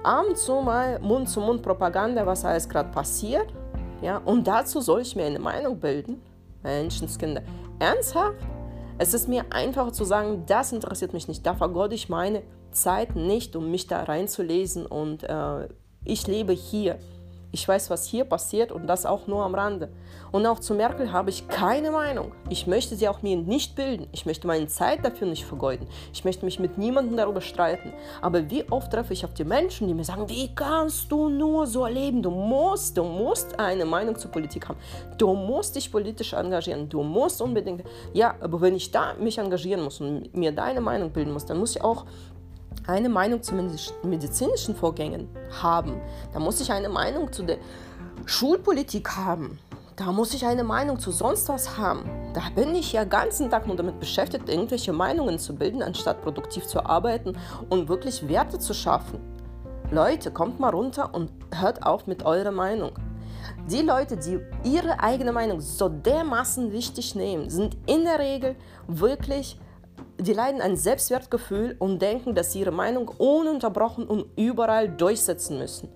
ab 0.02 0.26
und 0.28 0.36
zu 0.36 0.60
mal 0.60 1.00
Mund-zu-Mund-Propaganda, 1.00 2.26
was 2.26 2.44
alles 2.44 2.68
gerade 2.68 2.90
passiert. 2.90 3.52
Ja, 4.02 4.18
und 4.18 4.46
dazu 4.46 4.80
soll 4.80 5.00
ich 5.00 5.16
mir 5.16 5.24
eine 5.24 5.38
Meinung 5.38 5.80
bilden. 5.80 6.20
Menschenskinder. 6.62 7.42
Ernsthaft? 7.78 8.36
Es 8.98 9.14
ist 9.14 9.28
mir 9.28 9.44
einfacher 9.50 9.92
zu 9.92 10.04
sagen, 10.04 10.44
das 10.46 10.72
interessiert 10.72 11.12
mich 11.12 11.26
nicht. 11.26 11.44
Da 11.44 11.54
vergode 11.54 11.94
ich 11.94 12.08
meine 12.08 12.42
Zeit 12.70 13.16
nicht, 13.16 13.56
um 13.56 13.70
mich 13.70 13.86
da 13.86 14.02
reinzulesen. 14.02 14.86
Und 14.86 15.24
äh, 15.24 15.68
ich 16.04 16.26
lebe 16.26 16.52
hier. 16.52 16.98
Ich 17.54 17.68
weiß, 17.68 17.88
was 17.88 18.04
hier 18.08 18.24
passiert 18.24 18.72
und 18.72 18.88
das 18.88 19.06
auch 19.06 19.28
nur 19.28 19.44
am 19.44 19.54
Rande. 19.54 19.88
Und 20.32 20.44
auch 20.44 20.58
zu 20.58 20.74
Merkel 20.74 21.12
habe 21.12 21.30
ich 21.30 21.46
keine 21.46 21.92
Meinung. 21.92 22.32
Ich 22.50 22.66
möchte 22.66 22.96
sie 22.96 23.06
auch 23.06 23.22
mir 23.22 23.36
nicht 23.36 23.76
bilden. 23.76 24.08
Ich 24.10 24.26
möchte 24.26 24.48
meine 24.48 24.66
Zeit 24.66 25.04
dafür 25.04 25.28
nicht 25.28 25.44
vergeuden. 25.44 25.86
Ich 26.12 26.24
möchte 26.24 26.44
mich 26.44 26.58
mit 26.58 26.78
niemandem 26.78 27.16
darüber 27.16 27.40
streiten. 27.40 27.92
Aber 28.20 28.50
wie 28.50 28.68
oft 28.68 28.90
treffe 28.90 29.12
ich 29.12 29.24
auf 29.24 29.34
die 29.34 29.44
Menschen, 29.44 29.86
die 29.86 29.94
mir 29.94 30.02
sagen, 30.02 30.28
wie 30.28 30.52
kannst 30.52 31.12
du 31.12 31.28
nur 31.28 31.68
so 31.68 31.86
leben? 31.86 32.24
Du 32.24 32.32
musst, 32.32 32.96
du 32.96 33.04
musst 33.04 33.56
eine 33.60 33.84
Meinung 33.84 34.18
zur 34.18 34.32
Politik 34.32 34.68
haben. 34.68 34.78
Du 35.16 35.32
musst 35.34 35.76
dich 35.76 35.92
politisch 35.92 36.32
engagieren. 36.32 36.88
Du 36.88 37.04
musst 37.04 37.40
unbedingt. 37.40 37.84
Ja, 38.12 38.34
aber 38.40 38.60
wenn 38.60 38.74
ich 38.74 38.90
da 38.90 39.14
mich 39.14 39.38
engagieren 39.38 39.84
muss 39.84 40.00
und 40.00 40.34
mir 40.34 40.50
deine 40.50 40.80
Meinung 40.80 41.12
bilden 41.12 41.32
muss, 41.32 41.46
dann 41.46 41.58
muss 41.58 41.76
ich 41.76 41.84
auch 41.84 42.04
eine 42.86 43.08
Meinung 43.08 43.42
zu 43.42 43.54
medizinischen 44.02 44.74
Vorgängen 44.74 45.28
haben. 45.62 46.00
Da 46.32 46.38
muss 46.38 46.60
ich 46.60 46.70
eine 46.72 46.88
Meinung 46.88 47.32
zu 47.32 47.42
der 47.42 47.58
Schulpolitik 48.26 49.10
haben. 49.16 49.58
Da 49.96 50.10
muss 50.10 50.34
ich 50.34 50.44
eine 50.44 50.64
Meinung 50.64 50.98
zu 50.98 51.12
sonst 51.12 51.48
was 51.48 51.78
haben. 51.78 52.04
Da 52.34 52.42
bin 52.54 52.74
ich 52.74 52.92
ja 52.92 53.04
ganzen 53.04 53.48
Tag 53.48 53.68
nur 53.68 53.76
damit 53.76 54.00
beschäftigt, 54.00 54.48
irgendwelche 54.48 54.92
Meinungen 54.92 55.38
zu 55.38 55.54
bilden, 55.54 55.82
anstatt 55.82 56.20
produktiv 56.22 56.66
zu 56.66 56.84
arbeiten 56.84 57.38
und 57.70 57.88
wirklich 57.88 58.28
Werte 58.28 58.58
zu 58.58 58.74
schaffen. 58.74 59.20
Leute, 59.92 60.32
kommt 60.32 60.58
mal 60.58 60.70
runter 60.70 61.14
und 61.14 61.30
hört 61.54 61.86
auf 61.86 62.08
mit 62.08 62.24
eurer 62.24 62.50
Meinung. 62.50 62.90
Die 63.70 63.82
Leute, 63.82 64.16
die 64.16 64.40
ihre 64.64 65.00
eigene 65.00 65.30
Meinung 65.30 65.60
so 65.60 65.88
dermaßen 65.88 66.72
wichtig 66.72 67.14
nehmen, 67.14 67.48
sind 67.48 67.76
in 67.86 68.04
der 68.04 68.18
Regel 68.18 68.56
wirklich 68.88 69.58
die 70.18 70.32
leiden 70.32 70.60
ein 70.60 70.76
Selbstwertgefühl 70.76 71.76
und 71.78 72.00
denken, 72.00 72.34
dass 72.34 72.52
sie 72.52 72.60
ihre 72.60 72.70
Meinung 72.70 73.08
ununterbrochen 73.08 74.06
und 74.06 74.26
überall 74.36 74.88
durchsetzen 74.88 75.58
müssen. 75.58 75.88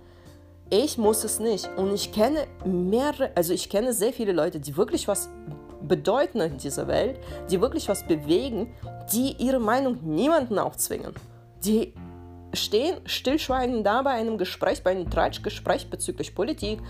Ich 0.71 0.99
muss 0.99 1.25
es 1.25 1.41
nicht. 1.41 1.69
Und 1.77 1.95
ich 1.95 2.13
kenne 2.13 2.47
mehrere, 2.65 3.31
also 3.35 3.53
ich 3.53 3.71
kenne 3.71 3.93
sehr 3.93 4.13
viele 4.13 4.33
Leute, 4.33 4.61
die 4.61 4.77
wirklich 4.77 5.09
was 5.09 5.31
bedeuten 5.83 6.41
in 6.41 6.59
dieser 6.59 6.89
Welt, 6.89 7.19
die 7.51 7.61
wirklich 7.61 7.89
was 7.89 8.07
bewegen, 8.07 8.75
die 9.13 9.37
ihre 9.39 9.61
Meinung 9.61 9.99
niemanden 10.03 10.59
aufzwingen. 10.59 11.15
Die 11.65 11.95
stehen 12.55 12.97
stillschweigend 13.05 13.87
da 13.87 14.03
bei 14.03 14.11
einem 14.11 14.39
Gespräch, 14.39 14.83
bei 14.83 14.91
einem 14.91 15.11
Tratschgespräch 15.11 15.91
bezüglich 15.91 16.35
Politik, 16.35 16.81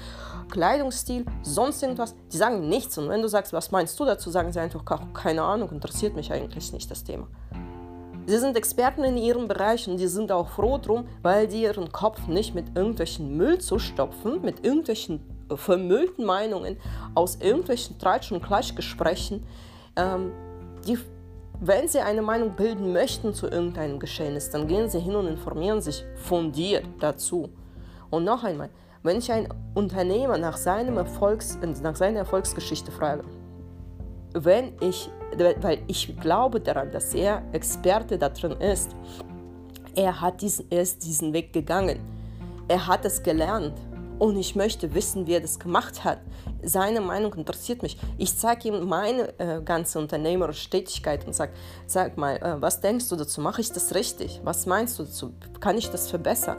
Kleidungsstil, 0.50 1.26
sonst 1.42 1.83
irgendwas. 1.83 2.14
Die 2.33 2.37
sagen 2.37 2.68
nichts. 2.68 2.97
Und 2.99 3.09
wenn 3.09 3.23
du 3.23 3.28
sagst, 3.28 3.52
was 3.52 3.71
meinst 3.71 3.99
du 3.99 4.04
dazu, 4.04 4.30
sagen 4.30 4.52
sie 4.52 4.61
einfach, 4.61 4.85
keine 5.12 5.42
Ahnung, 5.42 5.71
interessiert 5.71 6.14
mich 6.14 6.33
eigentlich 6.33 6.73
nicht 6.73 6.90
das 6.90 7.04
Thema. 7.04 7.26
Sie 8.26 8.38
sind 8.38 8.56
Experten 8.59 9.04
in 9.04 9.16
ihrem 9.16 9.49
Bereich 9.49 9.88
und 9.88 9.97
die 9.97 10.06
sind 10.06 10.30
auch 10.30 10.49
froh 10.49 10.76
drum, 10.76 11.09
weil 11.23 11.49
die 11.49 11.62
ihren 11.62 11.90
Kopf 11.90 12.26
nicht 12.26 12.54
mit 12.54 12.76
irgendwelchen 12.76 13.38
Müll 13.38 13.59
zu 13.59 13.78
stopfen, 13.78 14.42
mit 14.42 14.66
irgendwelchen 14.66 15.21
äh, 15.50 15.56
vermüllten 15.56 16.26
Meinungen 16.26 16.76
aus 17.14 17.37
irgendwelchen 17.37 17.99
Tratsch- 17.99 18.30
und 18.30 18.42
Klatschgesprächen, 18.42 19.47
ähm, 19.97 20.33
die 20.87 20.99
wenn 21.61 21.88
Sie 21.88 21.99
eine 21.99 22.23
Meinung 22.23 22.55
bilden 22.55 22.93
möchten 22.93 23.35
zu 23.35 23.49
irgendeinem 23.49 23.99
Geschehnis, 23.99 24.50
dann 24.50 24.69
gehen 24.69 24.88
Sie 24.88 25.00
hin 25.00 25.17
und 25.17 25.27
informieren 25.27 25.81
sich 25.81 26.05
fundiert 26.15 26.85
dazu. 27.00 27.49
Und 28.11 28.25
noch 28.25 28.45
einmal, 28.45 28.71
wenn 29.03 29.19
ich 29.19 29.31
einen 29.31 29.49
Unternehmer 29.75 30.38
nach, 30.38 30.57
seinem 30.57 30.97
Erfolgs, 30.97 31.59
nach 31.83 31.97
seiner 31.97 32.21
Erfolgsgeschichte 32.21 32.91
frage, 32.91 33.25
wenn 34.35 34.73
ich, 34.81 35.11
weil 35.61 35.81
ich 35.87 36.17
glaube 36.21 36.61
daran, 36.61 36.91
dass 36.91 37.15
er 37.15 37.43
Experte 37.53 38.19
darin 38.19 38.53
ist, 38.53 38.95
er, 39.95 40.21
hat 40.21 40.41
diesen, 40.43 40.71
er 40.71 40.83
ist 40.83 41.05
diesen 41.05 41.33
Weg 41.33 41.53
gegangen, 41.53 41.99
er 42.69 42.87
hat 42.87 43.05
es 43.05 43.23
gelernt, 43.23 43.75
und 44.18 44.37
ich 44.37 44.56
möchte 44.56 44.94
wissen, 44.94 45.26
wie 45.26 45.34
er 45.34 45.40
das 45.40 45.58
gemacht 45.58 46.04
hat. 46.04 46.18
Seine 46.62 47.00
Meinung 47.00 47.34
interessiert 47.34 47.82
mich. 47.82 47.96
Ich 48.16 48.37
zeige 48.37 48.68
ihm 48.68 48.88
meine 48.88 49.38
äh, 49.38 49.62
ganze 49.62 49.98
unternehmerische 49.98 50.70
Tätigkeit 50.70 51.26
und 51.26 51.34
sage, 51.34 51.52
sag 51.87 52.16
mal, 52.16 52.37
äh, 52.37 52.60
was 52.60 52.80
denkst 52.80 53.08
du 53.08 53.16
dazu? 53.16 53.40
Mache 53.40 53.60
ich 53.60 53.72
das 53.72 53.94
richtig? 53.94 54.40
Was 54.44 54.66
meinst 54.66 54.98
du 54.98 55.04
dazu? 55.04 55.32
Kann 55.60 55.78
ich 55.78 55.90
das 55.90 56.10
verbessern? 56.10 56.58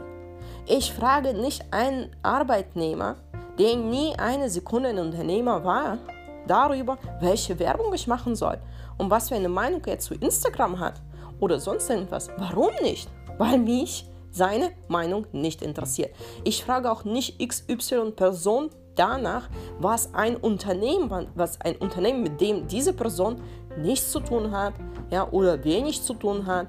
Ich 0.66 0.92
frage 0.92 1.34
nicht 1.34 1.64
einen 1.72 2.10
Arbeitnehmer, 2.22 3.16
der 3.58 3.76
nie 3.76 4.14
eine 4.18 4.48
Sekunde 4.48 4.90
ein 4.90 4.98
Unternehmer 4.98 5.64
war, 5.64 5.98
darüber, 6.46 6.98
welche 7.20 7.58
Werbung 7.58 7.92
ich 7.94 8.06
machen 8.06 8.34
soll 8.34 8.58
und 8.98 9.10
was 9.10 9.28
für 9.28 9.36
eine 9.36 9.48
Meinung 9.48 9.82
er 9.86 9.98
zu 9.98 10.14
Instagram 10.14 10.78
hat 10.80 10.94
oder 11.40 11.60
sonst 11.60 11.90
irgendwas. 11.90 12.30
Warum 12.36 12.70
nicht? 12.82 13.08
Weil 13.38 13.58
mich 13.58 14.09
seine 14.30 14.70
Meinung 14.88 15.26
nicht 15.32 15.62
interessiert. 15.62 16.14
Ich 16.44 16.64
frage 16.64 16.90
auch 16.90 17.04
nicht 17.04 17.38
XY 17.38 18.12
Person 18.12 18.70
danach, 18.94 19.48
was 19.78 20.14
ein 20.14 20.36
Unternehmen, 20.36 21.28
was 21.34 21.60
ein 21.60 21.76
Unternehmen, 21.76 22.22
mit 22.22 22.40
dem 22.40 22.66
diese 22.66 22.92
Person 22.92 23.40
nichts 23.78 24.10
zu 24.10 24.20
tun 24.20 24.50
hat, 24.50 24.74
ja, 25.10 25.28
oder 25.30 25.62
wenig 25.64 26.02
zu 26.02 26.14
tun 26.14 26.46
hat, 26.46 26.68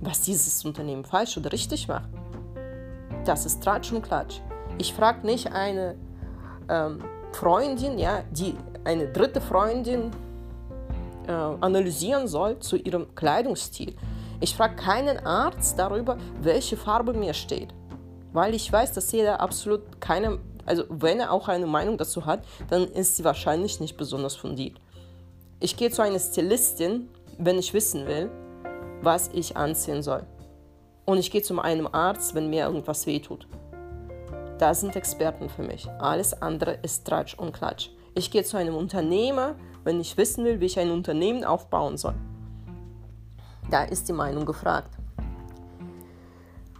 was 0.00 0.22
dieses 0.22 0.64
Unternehmen 0.64 1.04
falsch 1.04 1.36
oder 1.36 1.52
richtig 1.52 1.88
macht. 1.88 2.08
Das 3.24 3.46
ist 3.46 3.62
Tratsch 3.62 3.92
und 3.92 4.02
Klatsch. 4.02 4.40
Ich 4.78 4.94
frage 4.94 5.26
nicht 5.26 5.52
eine 5.52 5.96
ähm, 6.68 7.04
Freundin, 7.32 7.98
ja, 7.98 8.22
die 8.30 8.54
eine 8.84 9.08
dritte 9.08 9.40
Freundin 9.40 10.10
äh, 11.26 11.32
analysieren 11.32 12.26
soll 12.26 12.58
zu 12.60 12.76
ihrem 12.76 13.14
Kleidungsstil. 13.14 13.94
Ich 14.42 14.56
frage 14.56 14.76
keinen 14.76 15.18
Arzt 15.26 15.78
darüber, 15.78 16.16
welche 16.40 16.78
Farbe 16.78 17.12
mir 17.12 17.34
steht, 17.34 17.74
weil 18.32 18.54
ich 18.54 18.72
weiß, 18.72 18.92
dass 18.92 19.12
jeder 19.12 19.40
absolut 19.40 20.00
keine, 20.00 20.38
also 20.64 20.84
wenn 20.88 21.20
er 21.20 21.30
auch 21.30 21.48
eine 21.48 21.66
Meinung 21.66 21.98
dazu 21.98 22.24
hat, 22.24 22.44
dann 22.70 22.84
ist 22.84 23.16
sie 23.16 23.24
wahrscheinlich 23.24 23.80
nicht 23.80 23.98
besonders 23.98 24.36
fundiert. 24.36 24.80
Ich 25.60 25.76
gehe 25.76 25.90
zu 25.90 26.00
einer 26.00 26.18
Stylistin, 26.18 27.10
wenn 27.36 27.58
ich 27.58 27.74
wissen 27.74 28.06
will, 28.06 28.30
was 29.02 29.28
ich 29.34 29.58
anziehen 29.58 30.02
soll. 30.02 30.24
Und 31.04 31.18
ich 31.18 31.30
gehe 31.30 31.42
zu 31.42 31.58
einem 31.60 31.88
Arzt, 31.92 32.34
wenn 32.34 32.48
mir 32.48 32.64
irgendwas 32.64 33.06
wehtut. 33.06 33.46
Das 34.58 34.80
sind 34.80 34.96
Experten 34.96 35.50
für 35.50 35.62
mich. 35.62 35.86
Alles 35.98 36.40
andere 36.40 36.78
ist 36.82 37.06
Tratsch 37.06 37.34
und 37.34 37.52
Klatsch. 37.52 37.90
Ich 38.14 38.30
gehe 38.30 38.44
zu 38.44 38.56
einem 38.56 38.74
Unternehmer, 38.74 39.56
wenn 39.84 40.00
ich 40.00 40.16
wissen 40.16 40.44
will, 40.46 40.60
wie 40.60 40.66
ich 40.66 40.78
ein 40.78 40.90
Unternehmen 40.90 41.44
aufbauen 41.44 41.98
soll. 41.98 42.14
Da 43.70 43.84
ist 43.84 44.08
die 44.08 44.12
Meinung 44.12 44.44
gefragt. 44.44 44.96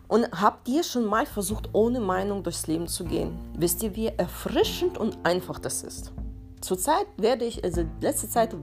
Und 0.08 0.26
habt 0.32 0.68
ihr 0.68 0.82
schon 0.82 1.04
mal 1.04 1.24
versucht, 1.24 1.68
ohne 1.72 2.00
Meinung 2.00 2.42
durchs 2.42 2.66
Leben 2.66 2.88
zu 2.88 3.04
gehen? 3.04 3.38
Wisst 3.56 3.80
ihr, 3.84 3.94
wie 3.94 4.08
erfrischend 4.08 4.98
und 4.98 5.16
einfach 5.22 5.60
das 5.60 5.84
ist? 5.84 6.12
Zurzeit 6.60 7.06
werde 7.16 7.44
ich, 7.44 7.62
also 7.62 7.84
letzte 8.00 8.28
Zeit 8.28 8.56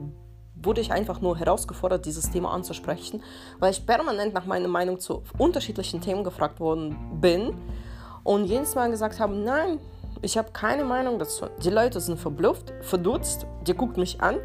wurde 0.54 0.82
ich 0.82 0.92
einfach 0.92 1.22
nur 1.22 1.38
herausgefordert, 1.38 2.04
dieses 2.04 2.30
Thema 2.30 2.52
anzusprechen, 2.52 3.22
weil 3.58 3.70
ich 3.70 3.86
permanent 3.86 4.34
nach 4.34 4.44
meiner 4.44 4.68
Meinung 4.68 5.00
zu 5.00 5.22
unterschiedlichen 5.38 6.02
Themen 6.02 6.22
gefragt 6.22 6.60
worden 6.60 7.18
bin 7.20 7.54
und 8.24 8.44
jedes 8.44 8.74
Mal 8.74 8.90
gesagt 8.90 9.18
habe, 9.18 9.34
nein, 9.34 9.78
ich 10.20 10.36
habe 10.36 10.50
keine 10.52 10.84
Meinung 10.84 11.18
dazu. 11.18 11.46
Die 11.62 11.70
Leute 11.70 12.00
sind 12.00 12.18
verblüfft, 12.18 12.74
verdutzt, 12.82 13.46
die 13.66 13.74
guckt 13.74 13.96
mich 13.96 14.20
an, 14.20 14.36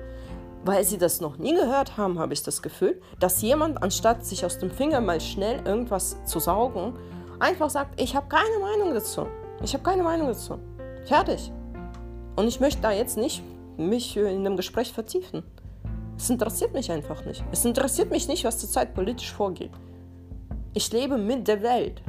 weil 0.65 0.83
sie 0.83 0.97
das 0.97 1.19
noch 1.19 1.37
nie 1.37 1.53
gehört 1.53 1.97
haben, 1.97 2.19
habe 2.19 2.33
ich 2.33 2.43
das 2.43 2.61
Gefühl, 2.61 3.01
dass 3.19 3.41
jemand, 3.41 3.83
anstatt 3.83 4.25
sich 4.25 4.45
aus 4.45 4.59
dem 4.59 4.71
Finger 4.71 5.01
mal 5.01 5.19
schnell 5.19 5.61
irgendwas 5.65 6.23
zu 6.25 6.39
saugen, 6.39 6.93
einfach 7.39 7.69
sagt, 7.69 7.99
ich 7.99 8.15
habe 8.15 8.27
keine 8.27 8.59
Meinung 8.59 8.93
dazu. 8.93 9.27
Ich 9.61 9.73
habe 9.73 9.83
keine 9.83 10.03
Meinung 10.03 10.27
dazu. 10.27 10.59
Fertig. 11.05 11.51
Und 12.35 12.47
ich 12.47 12.59
möchte 12.59 12.81
da 12.81 12.91
jetzt 12.91 13.17
nicht 13.17 13.43
mich 13.77 14.15
in 14.15 14.25
einem 14.25 14.57
Gespräch 14.57 14.93
vertiefen. 14.93 15.43
Es 16.17 16.29
interessiert 16.29 16.73
mich 16.73 16.91
einfach 16.91 17.25
nicht. 17.25 17.43
Es 17.51 17.65
interessiert 17.65 18.11
mich 18.11 18.27
nicht, 18.27 18.45
was 18.45 18.59
zurzeit 18.59 18.93
politisch 18.93 19.31
vorgeht. 19.31 19.71
Ich 20.73 20.91
lebe 20.91 21.17
mit 21.17 21.47
der 21.47 21.61
Welt. 21.61 22.01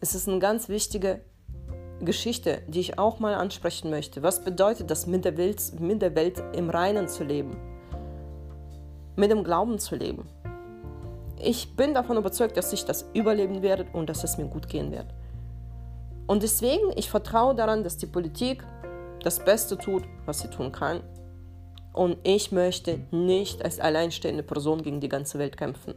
Es 0.00 0.14
ist 0.14 0.28
eine 0.28 0.38
ganz 0.38 0.68
wichtige 0.68 1.22
Geschichte, 2.04 2.62
die 2.66 2.80
ich 2.80 2.98
auch 2.98 3.18
mal 3.20 3.34
ansprechen 3.34 3.90
möchte. 3.90 4.22
Was 4.22 4.44
bedeutet 4.44 4.90
das, 4.90 5.06
mit 5.06 5.24
der 5.24 5.36
Welt, 5.36 5.60
mit 5.78 6.02
der 6.02 6.14
Welt 6.14 6.42
im 6.54 6.70
Reinen 6.70 7.08
zu 7.08 7.24
leben? 7.24 7.56
Mit 9.16 9.30
dem 9.30 9.44
Glauben 9.44 9.78
zu 9.78 9.94
leben? 9.94 10.28
Ich 11.38 11.76
bin 11.76 11.94
davon 11.94 12.16
überzeugt, 12.16 12.56
dass 12.56 12.72
ich 12.72 12.84
das 12.84 13.08
überleben 13.14 13.62
werde 13.62 13.86
und 13.92 14.08
dass 14.08 14.24
es 14.24 14.38
mir 14.38 14.46
gut 14.46 14.68
gehen 14.68 14.90
wird. 14.90 15.06
Und 16.26 16.42
deswegen, 16.42 16.92
ich 16.96 17.10
vertraue 17.10 17.54
daran, 17.54 17.84
dass 17.84 17.96
die 17.96 18.06
Politik 18.06 18.64
das 19.22 19.44
Beste 19.44 19.76
tut, 19.76 20.04
was 20.24 20.40
sie 20.40 20.48
tun 20.48 20.72
kann. 20.72 21.02
Und 21.92 22.16
ich 22.22 22.52
möchte 22.52 23.00
nicht 23.10 23.64
als 23.64 23.80
alleinstehende 23.80 24.42
Person 24.42 24.82
gegen 24.82 25.00
die 25.00 25.08
ganze 25.08 25.38
Welt 25.38 25.56
kämpfen. 25.56 25.94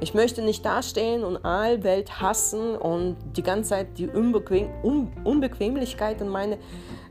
Ich 0.00 0.14
möchte 0.14 0.42
nicht 0.42 0.64
dastehen 0.64 1.24
und 1.24 1.44
all 1.44 1.82
Welt 1.82 2.20
hassen 2.20 2.76
und 2.76 3.16
die 3.36 3.42
ganze 3.42 3.70
Zeit 3.70 3.98
die 3.98 4.06
Unbequem 4.06 4.68
Un 4.84 5.10
Unbequemlichkeit 5.24 6.20
in 6.20 6.28
meine, 6.28 6.58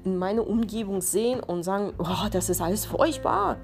in 0.05 0.17
meine 0.17 0.41
Umgebung 0.43 1.01
sehen 1.01 1.41
und 1.41 1.63
sagen, 1.63 1.93
oh, 1.99 2.27
das 2.31 2.49
ist 2.49 2.61
alles 2.61 2.85
furchtbar. 2.85 3.57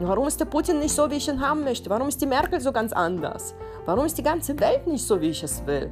Warum 0.00 0.26
ist 0.26 0.40
der 0.40 0.46
Putin 0.46 0.78
nicht 0.78 0.94
so, 0.94 1.10
wie 1.10 1.16
ich 1.16 1.28
ihn 1.28 1.40
haben 1.40 1.62
möchte? 1.62 1.90
Warum 1.90 2.08
ist 2.08 2.22
die 2.22 2.26
Merkel 2.26 2.58
so 2.60 2.72
ganz 2.72 2.94
anders? 2.94 3.54
Warum 3.84 4.06
ist 4.06 4.16
die 4.16 4.22
ganze 4.22 4.58
Welt 4.60 4.86
nicht 4.86 5.04
so, 5.04 5.20
wie 5.20 5.30
ich 5.30 5.42
es 5.42 5.66
will? 5.66 5.90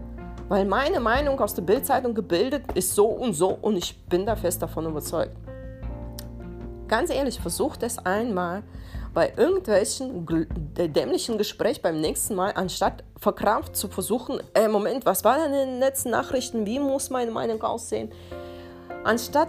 Weil 0.49 0.65
meine 0.65 1.01
Meinung 1.01 1.39
aus 1.41 1.55
der 1.55 1.63
Bildzeitung 1.63 2.15
gebildet 2.15 2.63
ist 2.75 2.95
so 2.95 3.07
und 3.07 3.35
so 3.35 3.59
und 3.61 3.77
ich 3.77 4.01
bin 4.07 4.25
da 4.25 4.35
fest 4.35 4.63
davon 4.63 4.87
überzeugt. 4.87 5.37
Ganz 6.89 7.11
ehrlich, 7.11 7.39
versucht 7.39 7.83
es 7.83 7.99
einmal 7.99 8.63
bei 9.17 9.33
irgendwelchen 9.35 10.27
dämlichen 10.77 11.39
Gespräch 11.39 11.81
beim 11.81 12.03
nächsten 12.03 12.35
Mal, 12.35 12.53
anstatt 12.55 13.03
verkrampft 13.17 13.75
zu 13.75 13.89
versuchen, 13.89 14.43
äh, 14.53 14.69
Moment, 14.69 15.07
was 15.07 15.25
war 15.25 15.39
denn 15.39 15.55
in 15.55 15.71
den 15.71 15.79
letzten 15.81 16.11
Nachrichten, 16.11 16.67
wie 16.67 16.79
muss 16.79 17.09
meine 17.09 17.31
Meinung 17.31 17.63
aussehen, 17.63 18.13
anstatt 19.05 19.49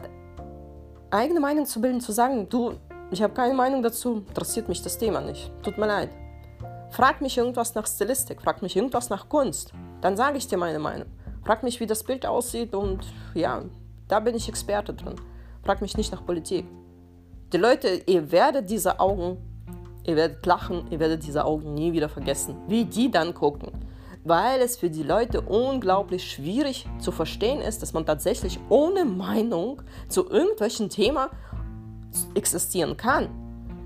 eigene 1.12 1.42
Meinung 1.42 1.66
zu 1.66 1.82
bilden, 1.82 2.00
zu 2.00 2.14
sagen, 2.14 2.48
du, 2.48 2.76
ich 3.12 3.22
habe 3.22 3.34
keine 3.34 3.54
Meinung 3.54 3.84
dazu, 3.84 4.24
interessiert 4.26 4.70
mich 4.70 4.82
das 4.82 4.98
Thema 4.98 5.20
nicht, 5.20 5.52
tut 5.64 5.78
mir 5.78 5.88
leid. 5.88 6.12
Frag 6.92 7.20
mich 7.20 7.38
irgendwas 7.38 7.76
nach 7.76 7.88
Stilistik, 7.88 8.42
frag 8.42 8.62
mich 8.62 8.74
irgendwas 8.74 9.10
nach 9.10 9.28
Kunst, 9.28 9.74
dann 10.00 10.16
sage 10.16 10.38
ich 10.38 10.48
dir 10.48 10.58
meine 10.58 10.80
Meinung. 10.80 11.10
Frag 11.44 11.64
mich, 11.64 11.82
wie 11.82 11.88
das 11.88 12.06
Bild 12.06 12.26
aussieht 12.26 12.74
und 12.74 13.02
ja, 13.34 13.64
da 14.08 14.22
bin 14.22 14.34
ich 14.34 14.48
Experte 14.48 14.94
drin. 14.94 15.16
Frag 15.66 15.82
mich 15.82 15.98
nicht 15.98 16.14
nach 16.14 16.26
Politik. 16.26 16.66
Die 17.52 17.58
Leute, 17.58 18.02
ihr 18.06 18.32
werdet 18.32 18.70
diese 18.70 19.02
Augen 19.02 19.38
Ihr 20.08 20.16
werdet 20.16 20.46
lachen, 20.46 20.86
ihr 20.90 21.00
werdet 21.00 21.24
diese 21.28 21.44
Augen 21.44 21.74
nie 21.74 21.92
wieder 21.92 22.08
vergessen, 22.08 22.56
wie 22.68 22.86
die 22.86 23.12
dann 23.12 23.34
gucken. 23.34 23.72
Weil 24.24 24.62
es 24.62 24.78
für 24.78 24.90
die 24.90 25.04
Leute 25.04 25.42
unglaublich 25.42 26.32
schwierig 26.32 26.88
zu 27.00 27.12
verstehen 27.12 27.60
ist, 27.62 27.82
dass 27.82 27.94
man 27.94 28.06
tatsächlich 28.06 28.58
ohne 28.70 29.04
Meinung 29.04 29.82
zu 30.08 30.30
irgendwelchen 30.30 30.90
Thema 30.90 31.30
existieren 32.36 32.96
kann. 32.96 33.30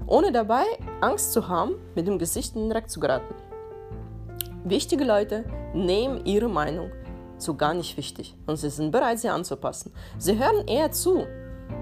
Ohne 0.05 0.31
dabei 0.31 0.63
Angst 1.01 1.33
zu 1.33 1.47
haben, 1.47 1.73
mit 1.95 2.07
dem 2.07 2.19
Gesicht 2.19 2.55
in 2.55 2.63
den 2.63 2.69
Dreck 2.69 2.89
zu 2.89 2.99
geraten. 2.99 3.33
Wichtige 4.63 5.03
Leute 5.03 5.45
nehmen 5.73 6.23
ihre 6.25 6.49
Meinung 6.49 6.91
zu 7.39 7.55
gar 7.55 7.73
nicht 7.73 7.97
wichtig 7.97 8.35
und 8.45 8.57
sie 8.57 8.69
sind 8.69 8.91
bereit, 8.91 9.19
sie 9.19 9.29
anzupassen. 9.29 9.91
Sie 10.19 10.37
hören 10.37 10.67
eher 10.67 10.91
zu, 10.91 11.25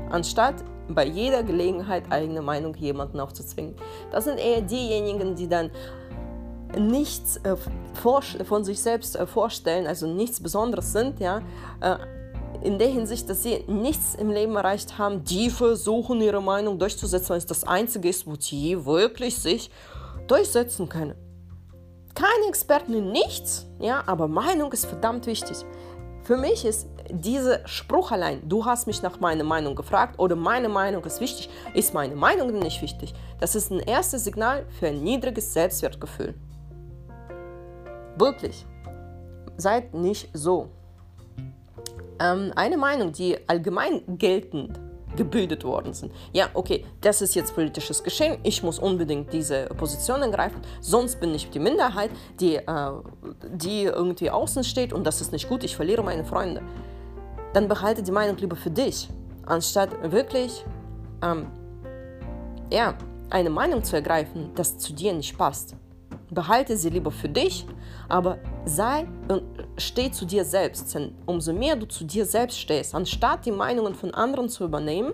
anstatt 0.10 0.64
bei 0.90 1.06
jeder 1.06 1.44
Gelegenheit 1.44 2.04
eigene 2.10 2.42
Meinung 2.42 2.76
jemanden 2.76 3.20
aufzuzwingen. 3.20 3.76
Das 4.12 4.26
sind 4.26 4.38
eher 4.38 4.62
diejenigen, 4.62 5.36
die 5.36 5.48
dann 5.48 5.72
nichts 6.78 7.38
äh, 7.38 7.56
von 8.44 8.64
sich 8.64 8.82
selbst 8.82 9.16
äh, 9.16 9.26
vorstellen, 9.26 9.88
also 9.88 10.08
nichts 10.08 10.42
Besonderes 10.42 10.92
sind, 10.92 11.20
ja, 11.20 11.42
äh, 11.82 11.98
in 12.62 12.78
der 12.78 12.90
Hinsicht, 12.90 13.30
dass 13.30 13.44
sie 13.44 13.64
nichts 13.68 14.16
im 14.16 14.30
Leben 14.30 14.56
erreicht 14.56 14.98
haben, 14.98 15.24
die 15.24 15.50
versuchen 15.50 16.22
ihre 16.22 16.42
Meinung 16.42 16.78
durchzusetzen, 16.78 17.30
weil 17.30 17.38
es 17.38 17.46
das 17.46 17.64
Einzige 17.64 18.10
ist, 18.10 18.28
wo 18.28 18.36
sie 18.38 18.86
wirklich 18.86 19.38
sich 19.38 19.72
durchsetzen 20.28 20.90
können. 20.90 21.16
Keine 22.16 22.48
Experten 22.50 22.94
in 22.94 23.12
nichts, 23.12 23.66
ja, 23.80 24.04
aber 24.06 24.28
Meinung 24.28 24.74
ist 24.74 24.86
verdammt 24.86 25.26
wichtig. 25.26 25.58
Für 26.24 26.36
mich 26.36 26.66
ist 26.66 26.88
dieser 27.12 27.68
Spruch 27.68 28.12
allein, 28.12 28.48
du 28.48 28.66
hast 28.66 28.88
mich 28.88 29.02
nach 29.02 29.20
meiner 29.20 29.44
Meinung 29.44 29.76
gefragt 29.76 30.20
oder 30.20 30.36
meine 30.36 30.70
Meinung 30.70 31.04
ist 31.06 31.22
wichtig, 31.22 31.50
ist 31.74 31.94
meine 31.94 32.16
Meinung 32.16 32.52
nicht 32.60 32.82
wichtig. 32.82 33.14
Das 33.40 33.56
ist 33.56 33.72
ein 33.72 33.80
erstes 33.80 34.24
Signal 34.24 34.66
für 34.80 34.88
ein 34.88 35.04
niedriges 35.04 35.54
Selbstwertgefühl. 35.54 36.36
Wirklich. 38.18 38.66
Seid 39.58 39.94
nicht 39.94 40.30
so. 40.34 40.70
Ähm, 42.20 42.52
eine 42.56 42.78
Meinung, 42.78 43.12
die 43.12 43.38
allgemein 43.48 44.02
geltend 44.18 44.80
gebildet 45.16 45.64
worden 45.64 45.94
sind. 45.94 46.12
Ja, 46.34 46.50
okay, 46.54 46.86
das 47.02 47.22
ist 47.22 47.36
jetzt 47.36 47.56
politisches 47.56 48.04
Geschehen, 48.04 48.38
ich 48.44 48.62
muss 48.64 48.80
unbedingt 48.80 49.34
diese 49.34 49.66
Position 49.66 50.22
ergreifen, 50.22 50.62
sonst 50.82 51.20
bin 51.20 51.34
ich 51.34 51.50
die 51.50 51.60
Minderheit, 51.60 52.12
die, 52.40 52.56
äh, 52.56 52.92
die 53.52 53.84
irgendwie 53.84 54.30
außen 54.30 54.64
steht 54.64 54.94
und 54.94 55.04
das 55.06 55.20
ist 55.20 55.32
nicht 55.32 55.50
gut, 55.50 55.64
ich 55.64 55.76
verliere 55.76 56.04
meine 56.04 56.24
Freunde 56.24 56.62
dann 57.54 57.68
behalte 57.68 58.04
die 58.04 58.12
Meinung 58.12 58.38
lieber 58.38 58.56
für 58.56 58.70
dich, 58.70 59.10
anstatt 59.46 59.90
wirklich 60.12 60.64
ähm, 61.24 61.48
ja, 62.72 62.96
eine 63.30 63.50
Meinung 63.50 63.84
zu 63.84 63.96
ergreifen, 63.96 64.52
das 64.56 64.78
zu 64.78 64.94
dir 64.94 65.14
nicht 65.14 65.38
passt. 65.38 65.76
Behalte 66.32 66.78
sie 66.78 66.90
lieber 66.90 67.10
für 67.10 67.30
dich, 67.30 67.66
aber 68.08 68.38
sei 68.66 69.08
und 69.28 69.44
steh 69.78 70.12
zu 70.12 70.26
dir 70.26 70.46
selbst. 70.46 70.94
Denn 70.94 71.16
umso 71.26 71.54
mehr 71.54 71.76
du 71.76 71.88
zu 71.88 72.04
dir 72.04 72.26
selbst 72.26 72.60
stehst, 72.60 72.94
anstatt 72.94 73.46
die 73.46 73.52
Meinungen 73.52 73.96
von 73.96 74.14
anderen 74.14 74.48
zu 74.48 74.64
übernehmen, 74.64 75.14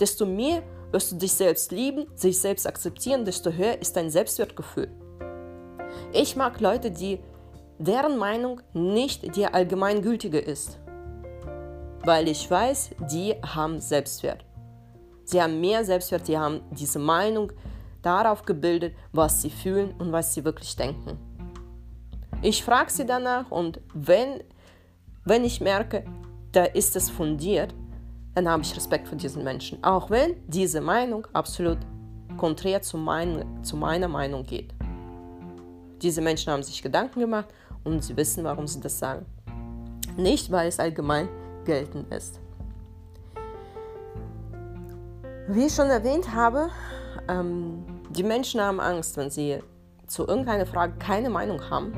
desto 0.00 0.24
mehr 0.24 0.62
wirst 0.92 1.12
du 1.12 1.16
dich 1.16 1.32
selbst 1.32 1.72
lieben, 1.72 2.06
sich 2.14 2.40
selbst 2.40 2.66
akzeptieren, 2.66 3.26
desto 3.26 3.50
höher 3.50 3.78
ist 3.80 3.96
dein 3.96 4.08
Selbstwertgefühl. 4.08 4.88
Ich 6.12 6.36
mag 6.36 6.58
Leute, 6.60 6.90
die 6.90 7.20
deren 7.78 8.16
Meinung 8.16 8.62
nicht 8.72 9.36
die 9.36 9.46
allgemeingültige 9.46 10.38
ist 10.38 10.78
weil 12.06 12.28
ich 12.28 12.48
weiß, 12.48 12.90
die 13.10 13.34
haben 13.42 13.80
Selbstwert. 13.80 14.44
Sie 15.24 15.42
haben 15.42 15.60
mehr 15.60 15.84
Selbstwert, 15.84 16.28
die 16.28 16.38
haben 16.38 16.60
diese 16.70 17.00
Meinung, 17.00 17.52
darauf 18.02 18.44
gebildet, 18.44 18.94
was 19.10 19.42
sie 19.42 19.50
fühlen 19.50 19.92
und 19.98 20.12
was 20.12 20.32
sie 20.32 20.44
wirklich 20.44 20.76
denken. 20.76 21.18
Ich 22.40 22.62
frage 22.62 22.92
sie 22.92 23.04
danach 23.04 23.50
und 23.50 23.80
wenn, 23.92 24.44
wenn 25.24 25.44
ich 25.44 25.60
merke, 25.60 26.04
da 26.52 26.64
ist 26.64 26.94
es 26.94 27.10
fundiert, 27.10 27.74
dann 28.36 28.48
habe 28.48 28.62
ich 28.62 28.76
Respekt 28.76 29.08
vor 29.08 29.18
diesen 29.18 29.42
Menschen. 29.42 29.82
Auch 29.82 30.08
wenn 30.08 30.36
diese 30.46 30.80
Meinung 30.80 31.26
absolut 31.32 31.78
konträr 32.36 32.80
zu, 32.80 32.96
mein, 32.96 33.64
zu 33.64 33.76
meiner 33.76 34.06
Meinung 34.06 34.44
geht. 34.44 34.72
Diese 36.02 36.20
Menschen 36.20 36.52
haben 36.52 36.62
sich 36.62 36.80
Gedanken 36.80 37.18
gemacht 37.18 37.48
und 37.82 38.04
sie 38.04 38.16
wissen, 38.16 38.44
warum 38.44 38.68
sie 38.68 38.80
das 38.80 38.96
sagen. 38.96 39.26
Nicht, 40.16 40.52
weil 40.52 40.68
es 40.68 40.78
allgemein 40.78 41.28
geltend 41.66 42.12
ist. 42.12 42.40
Wie 45.48 45.66
ich 45.66 45.74
schon 45.74 45.90
erwähnt 45.90 46.34
habe, 46.34 46.70
ähm, 47.28 47.84
die 48.10 48.22
Menschen 48.22 48.60
haben 48.60 48.80
Angst, 48.80 49.16
wenn 49.16 49.30
sie 49.30 49.60
zu 50.06 50.26
irgendeiner 50.26 50.66
Frage 50.66 50.94
keine 50.98 51.30
Meinung 51.30 51.70
haben, 51.70 51.92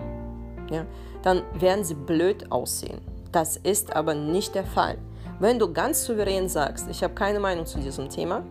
ja, 0.71 0.85
dann 1.23 1.43
werden 1.55 1.85
sie 1.85 1.95
blöd 1.95 2.51
aussehen. 2.51 3.01
Das 3.33 3.57
ist 3.57 3.95
aber 3.95 4.15
nicht 4.15 4.55
der 4.55 4.65
Fall. 4.65 4.99
Wenn 5.39 5.59
du 5.59 5.73
ganz 5.73 6.05
souverän 6.05 6.49
sagst, 6.49 6.89
ich 6.91 7.03
habe 7.03 7.15
keine 7.15 7.41
Meinung 7.41 7.65
zu 7.65 7.79
diesem 7.79 8.09
Thema 8.09 8.45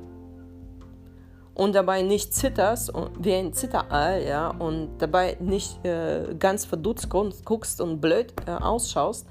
und 1.53 1.73
dabei 1.73 2.01
nicht 2.01 2.33
zitterst 2.33 2.93
wie 3.19 3.33
ein 3.33 3.53
Zitterall, 3.53 4.23
ja, 4.23 4.49
und 4.49 4.97
dabei 4.99 5.37
nicht 5.39 5.83
äh, 5.85 6.35
ganz 6.39 6.65
verdutzt 6.65 7.09
guckst 7.09 7.81
und 7.81 7.99
blöd 7.99 8.33
äh, 8.45 8.51
ausschaust, 8.51 9.27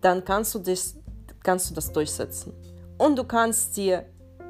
dann 0.00 0.24
kannst 0.24 0.54
du, 0.54 0.58
dich, 0.58 0.94
kannst 1.42 1.70
du 1.70 1.74
das 1.74 1.92
durchsetzen. 1.92 2.52
Und 2.98 3.18
du 3.18 3.24
kannst 3.24 3.76
dir 3.76 4.04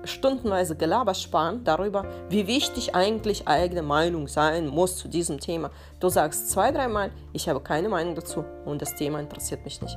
stundenweise 0.04 0.76
Gelaber 0.76 1.14
sparen 1.14 1.62
darüber, 1.64 2.06
wie 2.28 2.46
wichtig 2.46 2.94
eigentlich 2.94 3.46
eigene 3.46 3.82
Meinung 3.82 4.28
sein 4.28 4.66
muss 4.66 4.96
zu 4.96 5.08
diesem 5.08 5.40
Thema. 5.40 5.70
Du 6.00 6.08
sagst 6.08 6.50
zwei, 6.50 6.72
dreimal, 6.72 7.10
ich 7.32 7.48
habe 7.48 7.60
keine 7.60 7.88
Meinung 7.88 8.14
dazu 8.14 8.44
und 8.64 8.80
das 8.80 8.94
Thema 8.94 9.20
interessiert 9.20 9.64
mich 9.64 9.80
nicht. 9.82 9.96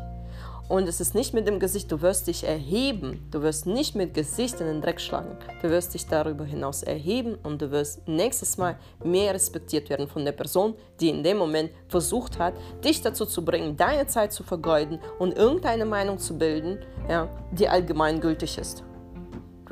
Und 0.70 0.88
es 0.88 1.02
ist 1.02 1.14
nicht 1.14 1.34
mit 1.34 1.46
dem 1.46 1.60
Gesicht, 1.60 1.92
du 1.92 2.02
wirst 2.02 2.28
dich 2.28 2.46
erheben, 2.46 3.28
du 3.32 3.42
wirst 3.42 3.66
nicht 3.66 3.96
mit 3.96 4.14
Gesicht 4.14 4.62
in 4.62 4.68
den 4.68 4.82
Dreck 4.82 5.02
schlagen, 5.02 5.38
du 5.62 5.70
wirst 5.70 5.94
dich 5.94 6.08
darüber 6.08 6.46
hinaus 6.46 6.84
erheben 6.84 7.38
und 7.44 7.62
du 7.62 7.70
wirst 7.70 8.08
nächstes 8.08 8.58
Mal 8.58 8.78
mehr 9.04 9.34
respektiert 9.34 9.90
werden 9.90 10.08
von 10.08 10.24
der 10.24 10.32
Person, 10.32 10.74
die 11.02 11.10
in 11.10 11.22
dem 11.22 11.38
Moment 11.38 11.70
versucht 11.90 12.40
hat, 12.40 12.54
dich 12.84 13.02
dazu 13.02 13.26
zu 13.26 13.44
bringen, 13.44 13.76
deine 13.76 14.08
Zeit 14.08 14.32
zu 14.32 14.44
vergeuden 14.44 15.00
und 15.20 15.38
irgendeine 15.38 15.86
Meinung 15.86 16.18
zu 16.18 16.38
bilden, 16.38 16.80
ja, 17.10 17.28
die 17.52 17.68
allgemeingültig 17.68 18.58
ist 18.58 18.84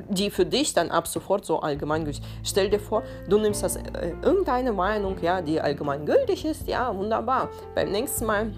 die 0.10 0.30
für 0.30 0.46
dich 0.46 0.74
dann 0.74 0.90
ab 0.90 1.08
sofort 1.08 1.46
so 1.46 1.60
allgemeingültig. 1.60 2.22
Stell 2.44 2.70
dir 2.70 2.80
vor, 2.80 3.04
du 3.28 3.38
nimmst 3.38 3.64
das 3.64 3.76
äh, 3.76 4.14
irgendeine 4.22 4.72
Meinung, 4.72 5.18
ja, 5.22 5.42
die 5.42 5.60
allgemeingültig 5.60 6.46
ist, 6.46 6.68
ja, 6.68 6.96
wunderbar. 6.96 7.50
Beim 7.76 7.92
nächsten 7.92 8.26
Mal 8.26 8.52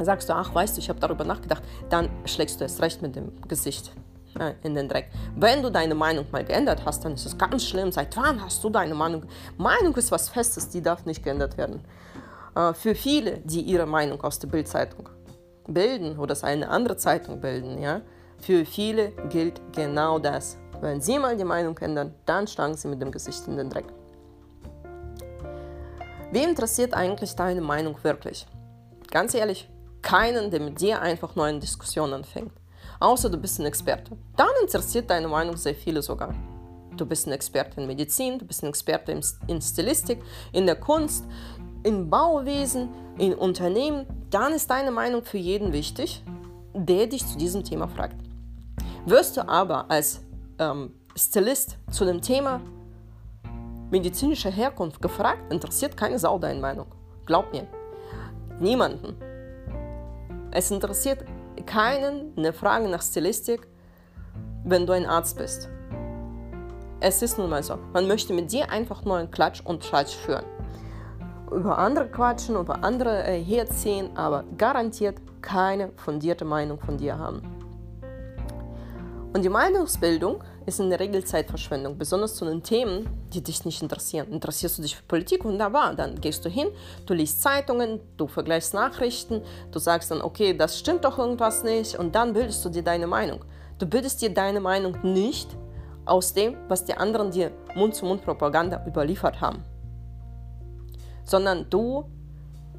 sagst 0.00 0.28
du, 0.28 0.34
ach, 0.34 0.54
weißt 0.54 0.76
du, 0.76 0.80
ich 0.80 0.88
habe 0.88 1.00
darüber 1.00 1.24
nachgedacht, 1.24 1.62
dann 1.88 2.08
schlägst 2.24 2.60
du 2.60 2.64
es 2.64 2.80
recht 2.80 3.02
mit 3.02 3.16
dem 3.16 3.32
Gesicht 3.46 3.92
ja, 4.38 4.52
in 4.62 4.74
den 4.74 4.88
Dreck. 4.88 5.10
Wenn 5.36 5.62
du 5.62 5.70
deine 5.70 5.94
Meinung 5.94 6.26
mal 6.32 6.44
geändert 6.44 6.82
hast, 6.84 7.04
dann 7.04 7.14
ist 7.14 7.26
es 7.26 7.38
ganz 7.38 7.64
schlimm. 7.64 7.92
Seit 7.92 8.16
wann 8.16 8.42
hast 8.42 8.62
du 8.64 8.70
deine 8.70 8.94
Meinung? 8.94 9.24
Meinung 9.56 9.94
ist 9.96 10.10
was 10.10 10.28
Festes, 10.28 10.68
die 10.68 10.82
darf 10.82 11.04
nicht 11.06 11.22
geändert 11.22 11.56
werden. 11.56 11.84
Äh, 12.54 12.74
für 12.74 12.94
viele, 12.94 13.38
die 13.38 13.60
ihre 13.60 13.86
Meinung 13.86 14.20
aus 14.22 14.38
der 14.38 14.48
Bildzeitung 14.48 15.08
bilden 15.66 16.18
oder 16.18 16.32
aus 16.32 16.44
einer 16.44 16.70
anderen 16.70 16.98
Zeitung 16.98 17.40
bilden, 17.40 17.80
ja, 17.80 18.00
für 18.38 18.64
viele 18.66 19.12
gilt 19.30 19.60
genau 19.72 20.18
das. 20.18 20.58
Wenn 20.80 21.00
sie 21.00 21.18
mal 21.18 21.36
die 21.36 21.44
Meinung 21.44 21.78
ändern, 21.78 22.14
dann 22.26 22.46
schlagen 22.46 22.74
sie 22.74 22.88
mit 22.88 23.00
dem 23.00 23.10
Gesicht 23.10 23.46
in 23.46 23.56
den 23.56 23.70
Dreck. 23.70 23.86
Wem 26.30 26.50
interessiert 26.50 26.94
eigentlich 26.94 27.36
deine 27.36 27.60
Meinung 27.60 27.96
wirklich? 28.02 28.46
Ganz 29.10 29.34
ehrlich, 29.34 29.70
keinen, 30.04 30.50
der 30.50 30.60
mit 30.60 30.80
dir 30.80 31.00
einfach 31.00 31.34
nur 31.34 31.46
eine 31.46 31.58
Diskussion 31.58 32.12
anfängt. 32.12 32.52
Außer 33.00 33.28
du 33.28 33.38
bist 33.38 33.58
ein 33.58 33.66
Experte. 33.66 34.16
Dann 34.36 34.50
interessiert 34.62 35.10
deine 35.10 35.26
Meinung 35.26 35.56
sehr 35.56 35.74
viele 35.74 36.02
sogar. 36.02 36.34
Du 36.96 37.06
bist 37.06 37.26
ein 37.26 37.32
Experte 37.32 37.80
in 37.80 37.88
Medizin, 37.88 38.38
du 38.38 38.44
bist 38.44 38.62
ein 38.62 38.68
Experte 38.68 39.18
in 39.48 39.60
Stilistik, 39.60 40.22
in 40.52 40.66
der 40.66 40.76
Kunst, 40.76 41.24
im 41.82 42.08
Bauwesen, 42.08 42.88
in 43.18 43.34
Unternehmen. 43.34 44.06
Dann 44.30 44.52
ist 44.52 44.70
deine 44.70 44.92
Meinung 44.92 45.24
für 45.24 45.38
jeden 45.38 45.72
wichtig, 45.72 46.22
der 46.72 47.08
dich 47.08 47.26
zu 47.26 47.36
diesem 47.36 47.64
Thema 47.64 47.88
fragt. 47.88 48.16
Wirst 49.06 49.36
du 49.36 49.48
aber 49.48 49.90
als 49.90 50.20
ähm, 50.58 50.92
Stilist 51.16 51.78
zu 51.90 52.04
dem 52.04 52.20
Thema 52.20 52.60
medizinischer 53.90 54.50
Herkunft 54.50 55.00
gefragt, 55.00 55.52
interessiert 55.52 55.96
keine 55.96 56.18
Sau 56.18 56.38
deine 56.38 56.60
Meinung. 56.60 56.86
Glaub 57.26 57.52
mir. 57.52 57.66
Niemanden. 58.60 59.33
Es 60.56 60.70
interessiert 60.70 61.24
keinen 61.66 62.32
eine 62.36 62.52
Frage 62.52 62.88
nach 62.88 63.02
Stilistik, 63.02 63.66
wenn 64.62 64.86
du 64.86 64.92
ein 64.92 65.04
Arzt 65.04 65.36
bist. 65.36 65.68
Es 67.00 67.22
ist 67.22 67.38
nun 67.38 67.50
mal 67.50 67.64
so. 67.64 67.76
Man 67.92 68.06
möchte 68.06 68.32
mit 68.32 68.52
dir 68.52 68.70
einfach 68.70 69.04
nur 69.04 69.16
einen 69.16 69.32
Klatsch 69.32 69.62
und 69.64 69.82
Tratsch 69.82 70.14
führen. 70.14 70.44
Über 71.50 71.76
andere 71.76 72.08
quatschen, 72.08 72.54
über 72.54 72.84
andere 72.84 73.24
äh, 73.24 73.42
herziehen, 73.42 74.16
aber 74.16 74.44
garantiert 74.56 75.16
keine 75.42 75.90
fundierte 75.96 76.44
Meinung 76.44 76.78
von 76.78 76.98
dir 76.98 77.18
haben. 77.18 77.42
Und 79.32 79.44
die 79.44 79.48
Meinungsbildung 79.48 80.44
ist 80.66 80.80
Regel 80.80 81.24
Zeitverschwendung, 81.24 81.98
besonders 81.98 82.34
zu 82.36 82.44
den 82.44 82.62
Themen, 82.62 83.08
die 83.32 83.42
dich 83.42 83.64
nicht 83.64 83.82
interessieren. 83.82 84.32
Interessierst 84.32 84.78
du 84.78 84.82
dich 84.82 84.96
für 84.96 85.02
Politik? 85.02 85.44
Wunderbar, 85.44 85.94
dann 85.94 86.20
gehst 86.20 86.44
du 86.44 86.48
hin, 86.48 86.68
du 87.06 87.14
liest 87.14 87.42
Zeitungen, 87.42 88.00
du 88.16 88.26
vergleichst 88.26 88.74
Nachrichten, 88.74 89.42
du 89.70 89.78
sagst 89.78 90.10
dann, 90.10 90.22
okay, 90.22 90.56
das 90.56 90.78
stimmt 90.78 91.04
doch 91.04 91.18
irgendwas 91.18 91.64
nicht 91.64 91.98
und 91.98 92.14
dann 92.14 92.32
bildest 92.32 92.64
du 92.64 92.70
dir 92.70 92.82
deine 92.82 93.06
Meinung. 93.06 93.44
Du 93.78 93.86
bildest 93.86 94.22
dir 94.22 94.32
deine 94.32 94.60
Meinung 94.60 94.96
nicht 95.02 95.48
aus 96.06 96.32
dem, 96.32 96.56
was 96.68 96.84
die 96.84 96.94
anderen 96.94 97.30
dir 97.30 97.50
Mund-zu-Mund-Propaganda 97.74 98.84
überliefert 98.86 99.40
haben, 99.40 99.64
sondern 101.24 101.68
du 101.70 102.04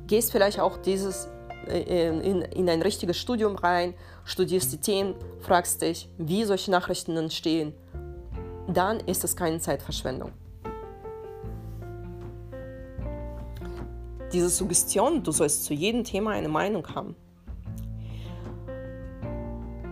gehst 0.07 0.31
vielleicht 0.31 0.59
auch 0.59 0.77
dieses 0.77 1.27
in, 1.67 2.41
in 2.41 2.69
ein 2.69 2.81
richtiges 2.81 3.17
Studium 3.17 3.55
rein, 3.55 3.93
studierst 4.23 4.71
die 4.73 4.77
Themen, 4.77 5.15
fragst 5.39 5.81
dich, 5.81 6.09
wie 6.17 6.43
solche 6.43 6.71
Nachrichten 6.71 7.17
entstehen, 7.17 7.73
dann 8.67 8.99
ist 9.01 9.23
es 9.23 9.35
keine 9.35 9.59
Zeitverschwendung. 9.59 10.31
Diese 14.33 14.49
Suggestion, 14.49 15.23
du 15.23 15.31
sollst 15.31 15.65
zu 15.65 15.73
jedem 15.73 16.03
Thema 16.03 16.31
eine 16.31 16.49
Meinung 16.49 16.87
haben, 16.93 17.15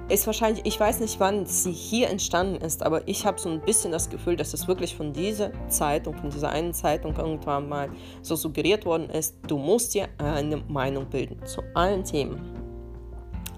ist 0.10 0.28
wahrscheinlich, 0.28 0.66
ich 0.66 0.80
weiß 0.80 1.00
nicht, 1.00 1.20
wann 1.20 1.46
sie 1.46 1.72
hier 1.72 2.10
entstanden 2.10 2.56
ist, 2.56 2.84
aber 2.84 3.08
ich 3.08 3.26
habe 3.26 3.40
so 3.40 3.50
ein 3.50 3.62
bisschen 3.62 3.92
das 3.92 4.10
Gefühl, 4.10 4.36
dass 4.36 4.54
es 4.54 4.68
wirklich 4.68 4.96
von 4.96 5.14
dieser 5.14 5.52
Zeitung, 5.70 6.16
von 6.16 6.30
dieser 6.30 6.50
einen 6.50 6.74
Zeitung 6.74 7.16
irgendwann 7.16 7.70
mal 7.70 7.90
so 8.22 8.36
suggeriert 8.36 8.86
worden 8.86 9.10
ist, 9.10 9.38
du 9.48 9.58
musst 9.58 9.94
dir 9.94 10.10
eine 10.18 10.58
Meinung 10.68 11.10
bilden 11.10 11.46
zu 11.46 11.62
allen 11.74 12.04
Themen. 12.04 12.42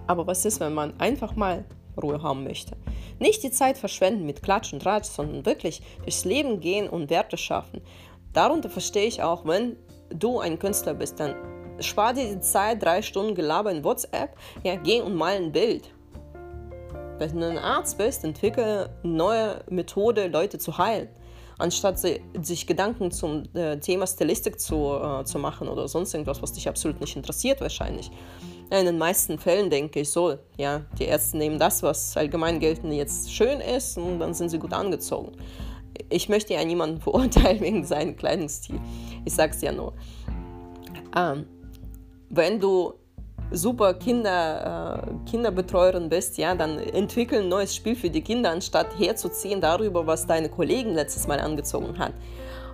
Aber 0.07 0.27
was 0.27 0.45
ist, 0.45 0.59
wenn 0.59 0.73
man 0.73 0.99
einfach 0.99 1.35
mal 1.35 1.65
Ruhe 2.01 2.21
haben 2.21 2.43
möchte? 2.43 2.77
Nicht 3.17 3.41
die 3.41 3.51
Zeit 3.51 3.77
verschwenden 3.77 4.25
mit 4.25 4.43
Klatsch 4.43 4.71
und 4.71 4.85
Ratsch, 4.85 5.07
sondern 5.07 5.45
wirklich 5.45 5.81
durchs 6.03 6.25
Leben 6.25 6.59
gehen 6.59 6.87
und 6.87 7.09
Werte 7.09 7.37
schaffen. 7.37 7.81
Darunter 8.33 8.69
verstehe 8.69 9.07
ich 9.07 9.23
auch, 9.23 9.45
wenn 9.47 9.77
du 10.09 10.39
ein 10.39 10.59
Künstler 10.59 10.93
bist, 10.93 11.19
dann 11.19 11.33
spar 11.79 12.13
dir 12.13 12.35
die 12.35 12.39
Zeit, 12.39 12.83
drei 12.83 13.01
Stunden 13.01 13.33
Gelaber 13.33 13.71
in 13.71 13.83
WhatsApp, 13.83 14.35
ja, 14.63 14.75
geh 14.75 15.01
und 15.01 15.15
mal 15.15 15.35
ein 15.37 15.51
Bild 15.51 15.94
wenn 17.17 17.39
du 17.39 17.49
ein 17.49 17.57
Arzt 17.57 17.97
bist, 17.97 18.23
entwickle 18.23 18.89
neue 19.03 19.63
Methode, 19.69 20.27
Leute 20.27 20.57
zu 20.57 20.77
heilen. 20.77 21.09
Anstatt 21.57 21.97
sich 21.99 22.67
Gedanken 22.67 23.11
zum 23.11 23.43
äh, 23.53 23.77
Thema 23.79 24.05
Stilistik 24.05 24.59
zu, 24.59 24.99
äh, 25.01 25.23
zu 25.23 25.39
machen 25.39 25.69
oder 25.69 25.87
sonst 25.87 26.13
irgendwas, 26.13 26.41
was 26.41 26.51
dich 26.51 26.67
absolut 26.67 26.99
nicht 26.99 27.15
interessiert, 27.15 27.61
wahrscheinlich. 27.61 28.11
In 28.71 28.85
den 28.85 28.97
meisten 28.97 29.39
Fällen 29.39 29.69
denke 29.69 30.01
ich 30.01 30.09
so, 30.09 30.37
ja, 30.57 30.81
die 30.99 31.05
Ärzte 31.05 31.37
nehmen 31.37 31.57
das, 31.57 31.81
was 31.81 32.17
allgemein 32.17 32.59
geltend 32.59 32.93
jetzt 32.93 33.31
schön 33.31 33.61
ist 33.61 33.97
und 33.97 34.19
dann 34.19 34.33
sind 34.33 34.49
sie 34.49 34.59
gut 34.59 34.73
angezogen. 34.73 35.31
Ich 36.09 36.27
möchte 36.27 36.53
ja 36.53 36.65
niemanden 36.65 36.99
verurteilen 37.01 37.61
wegen 37.61 37.85
seinem 37.85 38.17
Kleidungsstil. 38.17 38.79
Ich 39.23 39.33
sag's 39.33 39.61
ja 39.61 39.71
nur. 39.71 39.93
Ähm, 41.15 41.45
wenn 42.29 42.59
du 42.59 42.95
super 43.51 43.93
Kinder, 43.93 45.03
äh, 45.03 45.29
Kinderbetreuerin 45.29 46.09
bist, 46.09 46.37
ja, 46.37 46.55
dann 46.55 46.79
entwickel 46.79 47.41
ein 47.41 47.49
neues 47.49 47.75
Spiel 47.75 47.95
für 47.95 48.09
die 48.09 48.21
Kinder, 48.21 48.51
anstatt 48.51 48.97
herzuziehen 48.97 49.61
darüber, 49.61 50.05
was 50.07 50.25
deine 50.25 50.49
Kollegen 50.49 50.93
letztes 50.93 51.27
Mal 51.27 51.39
angezogen 51.39 51.97
hat. 51.97 52.13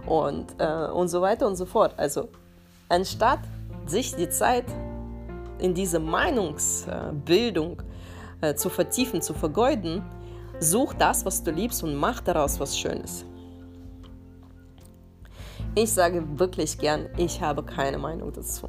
Und, 0.05 0.55
äh, 0.59 0.87
und 0.91 1.09
so 1.09 1.21
weiter 1.21 1.47
und 1.47 1.55
so 1.55 1.65
fort. 1.65 1.93
Also 1.97 2.29
anstatt 2.89 3.39
sich 3.85 4.15
die 4.15 4.29
Zeit 4.29 4.65
in 5.59 5.73
diese 5.73 5.99
Meinungsbildung 5.99 7.83
äh, 8.41 8.55
zu 8.55 8.69
vertiefen, 8.69 9.21
zu 9.21 9.33
vergeuden, 9.33 10.03
such 10.59 10.93
das, 10.93 11.25
was 11.25 11.43
du 11.43 11.51
liebst 11.51 11.83
und 11.83 11.95
mach 11.95 12.21
daraus 12.21 12.59
was 12.59 12.77
Schönes. 12.77 13.25
Ich 15.75 15.93
sage 15.93 16.23
wirklich 16.37 16.77
gern, 16.77 17.07
ich 17.17 17.41
habe 17.41 17.63
keine 17.63 17.97
Meinung 17.97 18.33
dazu. 18.33 18.67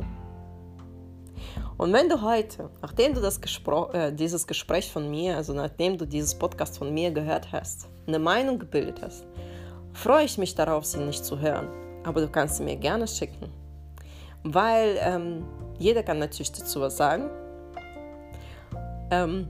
Und 1.82 1.92
wenn 1.92 2.08
du 2.08 2.22
heute, 2.22 2.70
nachdem 2.80 3.12
du 3.12 3.20
das 3.20 3.40
Gespro 3.40 3.90
äh, 3.90 4.12
dieses 4.12 4.46
Gespräch 4.46 4.92
von 4.92 5.10
mir, 5.10 5.36
also 5.36 5.52
nachdem 5.52 5.98
du 5.98 6.06
dieses 6.06 6.32
Podcast 6.32 6.78
von 6.78 6.94
mir 6.94 7.10
gehört 7.10 7.50
hast, 7.50 7.88
eine 8.06 8.20
Meinung 8.20 8.60
gebildet 8.60 9.02
hast, 9.02 9.26
freue 9.92 10.24
ich 10.24 10.38
mich 10.38 10.54
darauf, 10.54 10.84
sie 10.84 11.00
nicht 11.00 11.24
zu 11.24 11.40
hören. 11.40 11.66
Aber 12.04 12.20
du 12.20 12.28
kannst 12.28 12.58
sie 12.58 12.62
mir 12.62 12.76
gerne 12.76 13.08
schicken. 13.08 13.52
Weil 14.44 14.96
ähm, 15.00 15.44
jeder 15.76 16.04
kann 16.04 16.20
natürlich 16.20 16.52
dazu 16.52 16.80
was 16.80 16.96
sagen. 16.96 17.28
Ähm, 19.10 19.48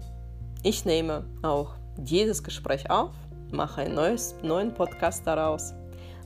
ich 0.62 0.86
nehme 0.86 1.26
auch 1.42 1.74
jedes 2.02 2.42
Gespräch 2.42 2.88
auf, 2.88 3.10
mache 3.50 3.82
einen 3.82 3.94
neues, 3.94 4.36
neuen 4.42 4.72
Podcast 4.72 5.26
daraus, 5.26 5.74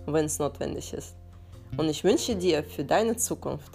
wenn 0.07 0.27
es 0.27 0.38
notwendig 0.38 0.92
ist. 0.92 1.16
Und 1.77 1.88
ich 1.88 2.05
wünsche 2.05 2.37
dir 2.37 2.62
für 2.62 2.85
deine 2.85 3.16
Zukunft 3.16 3.73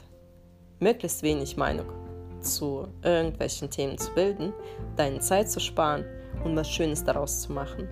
möglichst 0.79 1.23
wenig 1.23 1.57
Meinung 1.57 2.00
zu 2.41 2.87
irgendwelchen 3.03 3.69
Themen 3.69 3.97
zu 3.97 4.11
bilden, 4.13 4.53
deine 4.95 5.19
Zeit 5.19 5.49
zu 5.49 5.59
sparen 5.59 6.05
und 6.43 6.55
was 6.55 6.69
Schönes 6.69 7.03
daraus 7.03 7.41
zu 7.41 7.51
machen. 7.51 7.87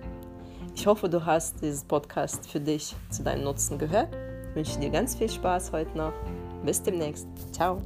Ich 0.74 0.86
hoffe, 0.86 1.08
du 1.08 1.24
hast 1.24 1.60
dieses 1.62 1.84
Podcast 1.84 2.48
für 2.48 2.60
dich 2.60 2.94
zu 3.10 3.22
deinem 3.22 3.44
Nutzen 3.44 3.78
gehört. 3.78 4.08
Ich 4.50 4.56
wünsche 4.56 4.80
dir 4.80 4.90
ganz 4.90 5.14
viel 5.14 5.28
Spaß 5.28 5.72
heute 5.72 5.96
noch. 5.96 6.12
Bis 6.64 6.82
demnächst. 6.82 7.28
Ciao. 7.52 7.78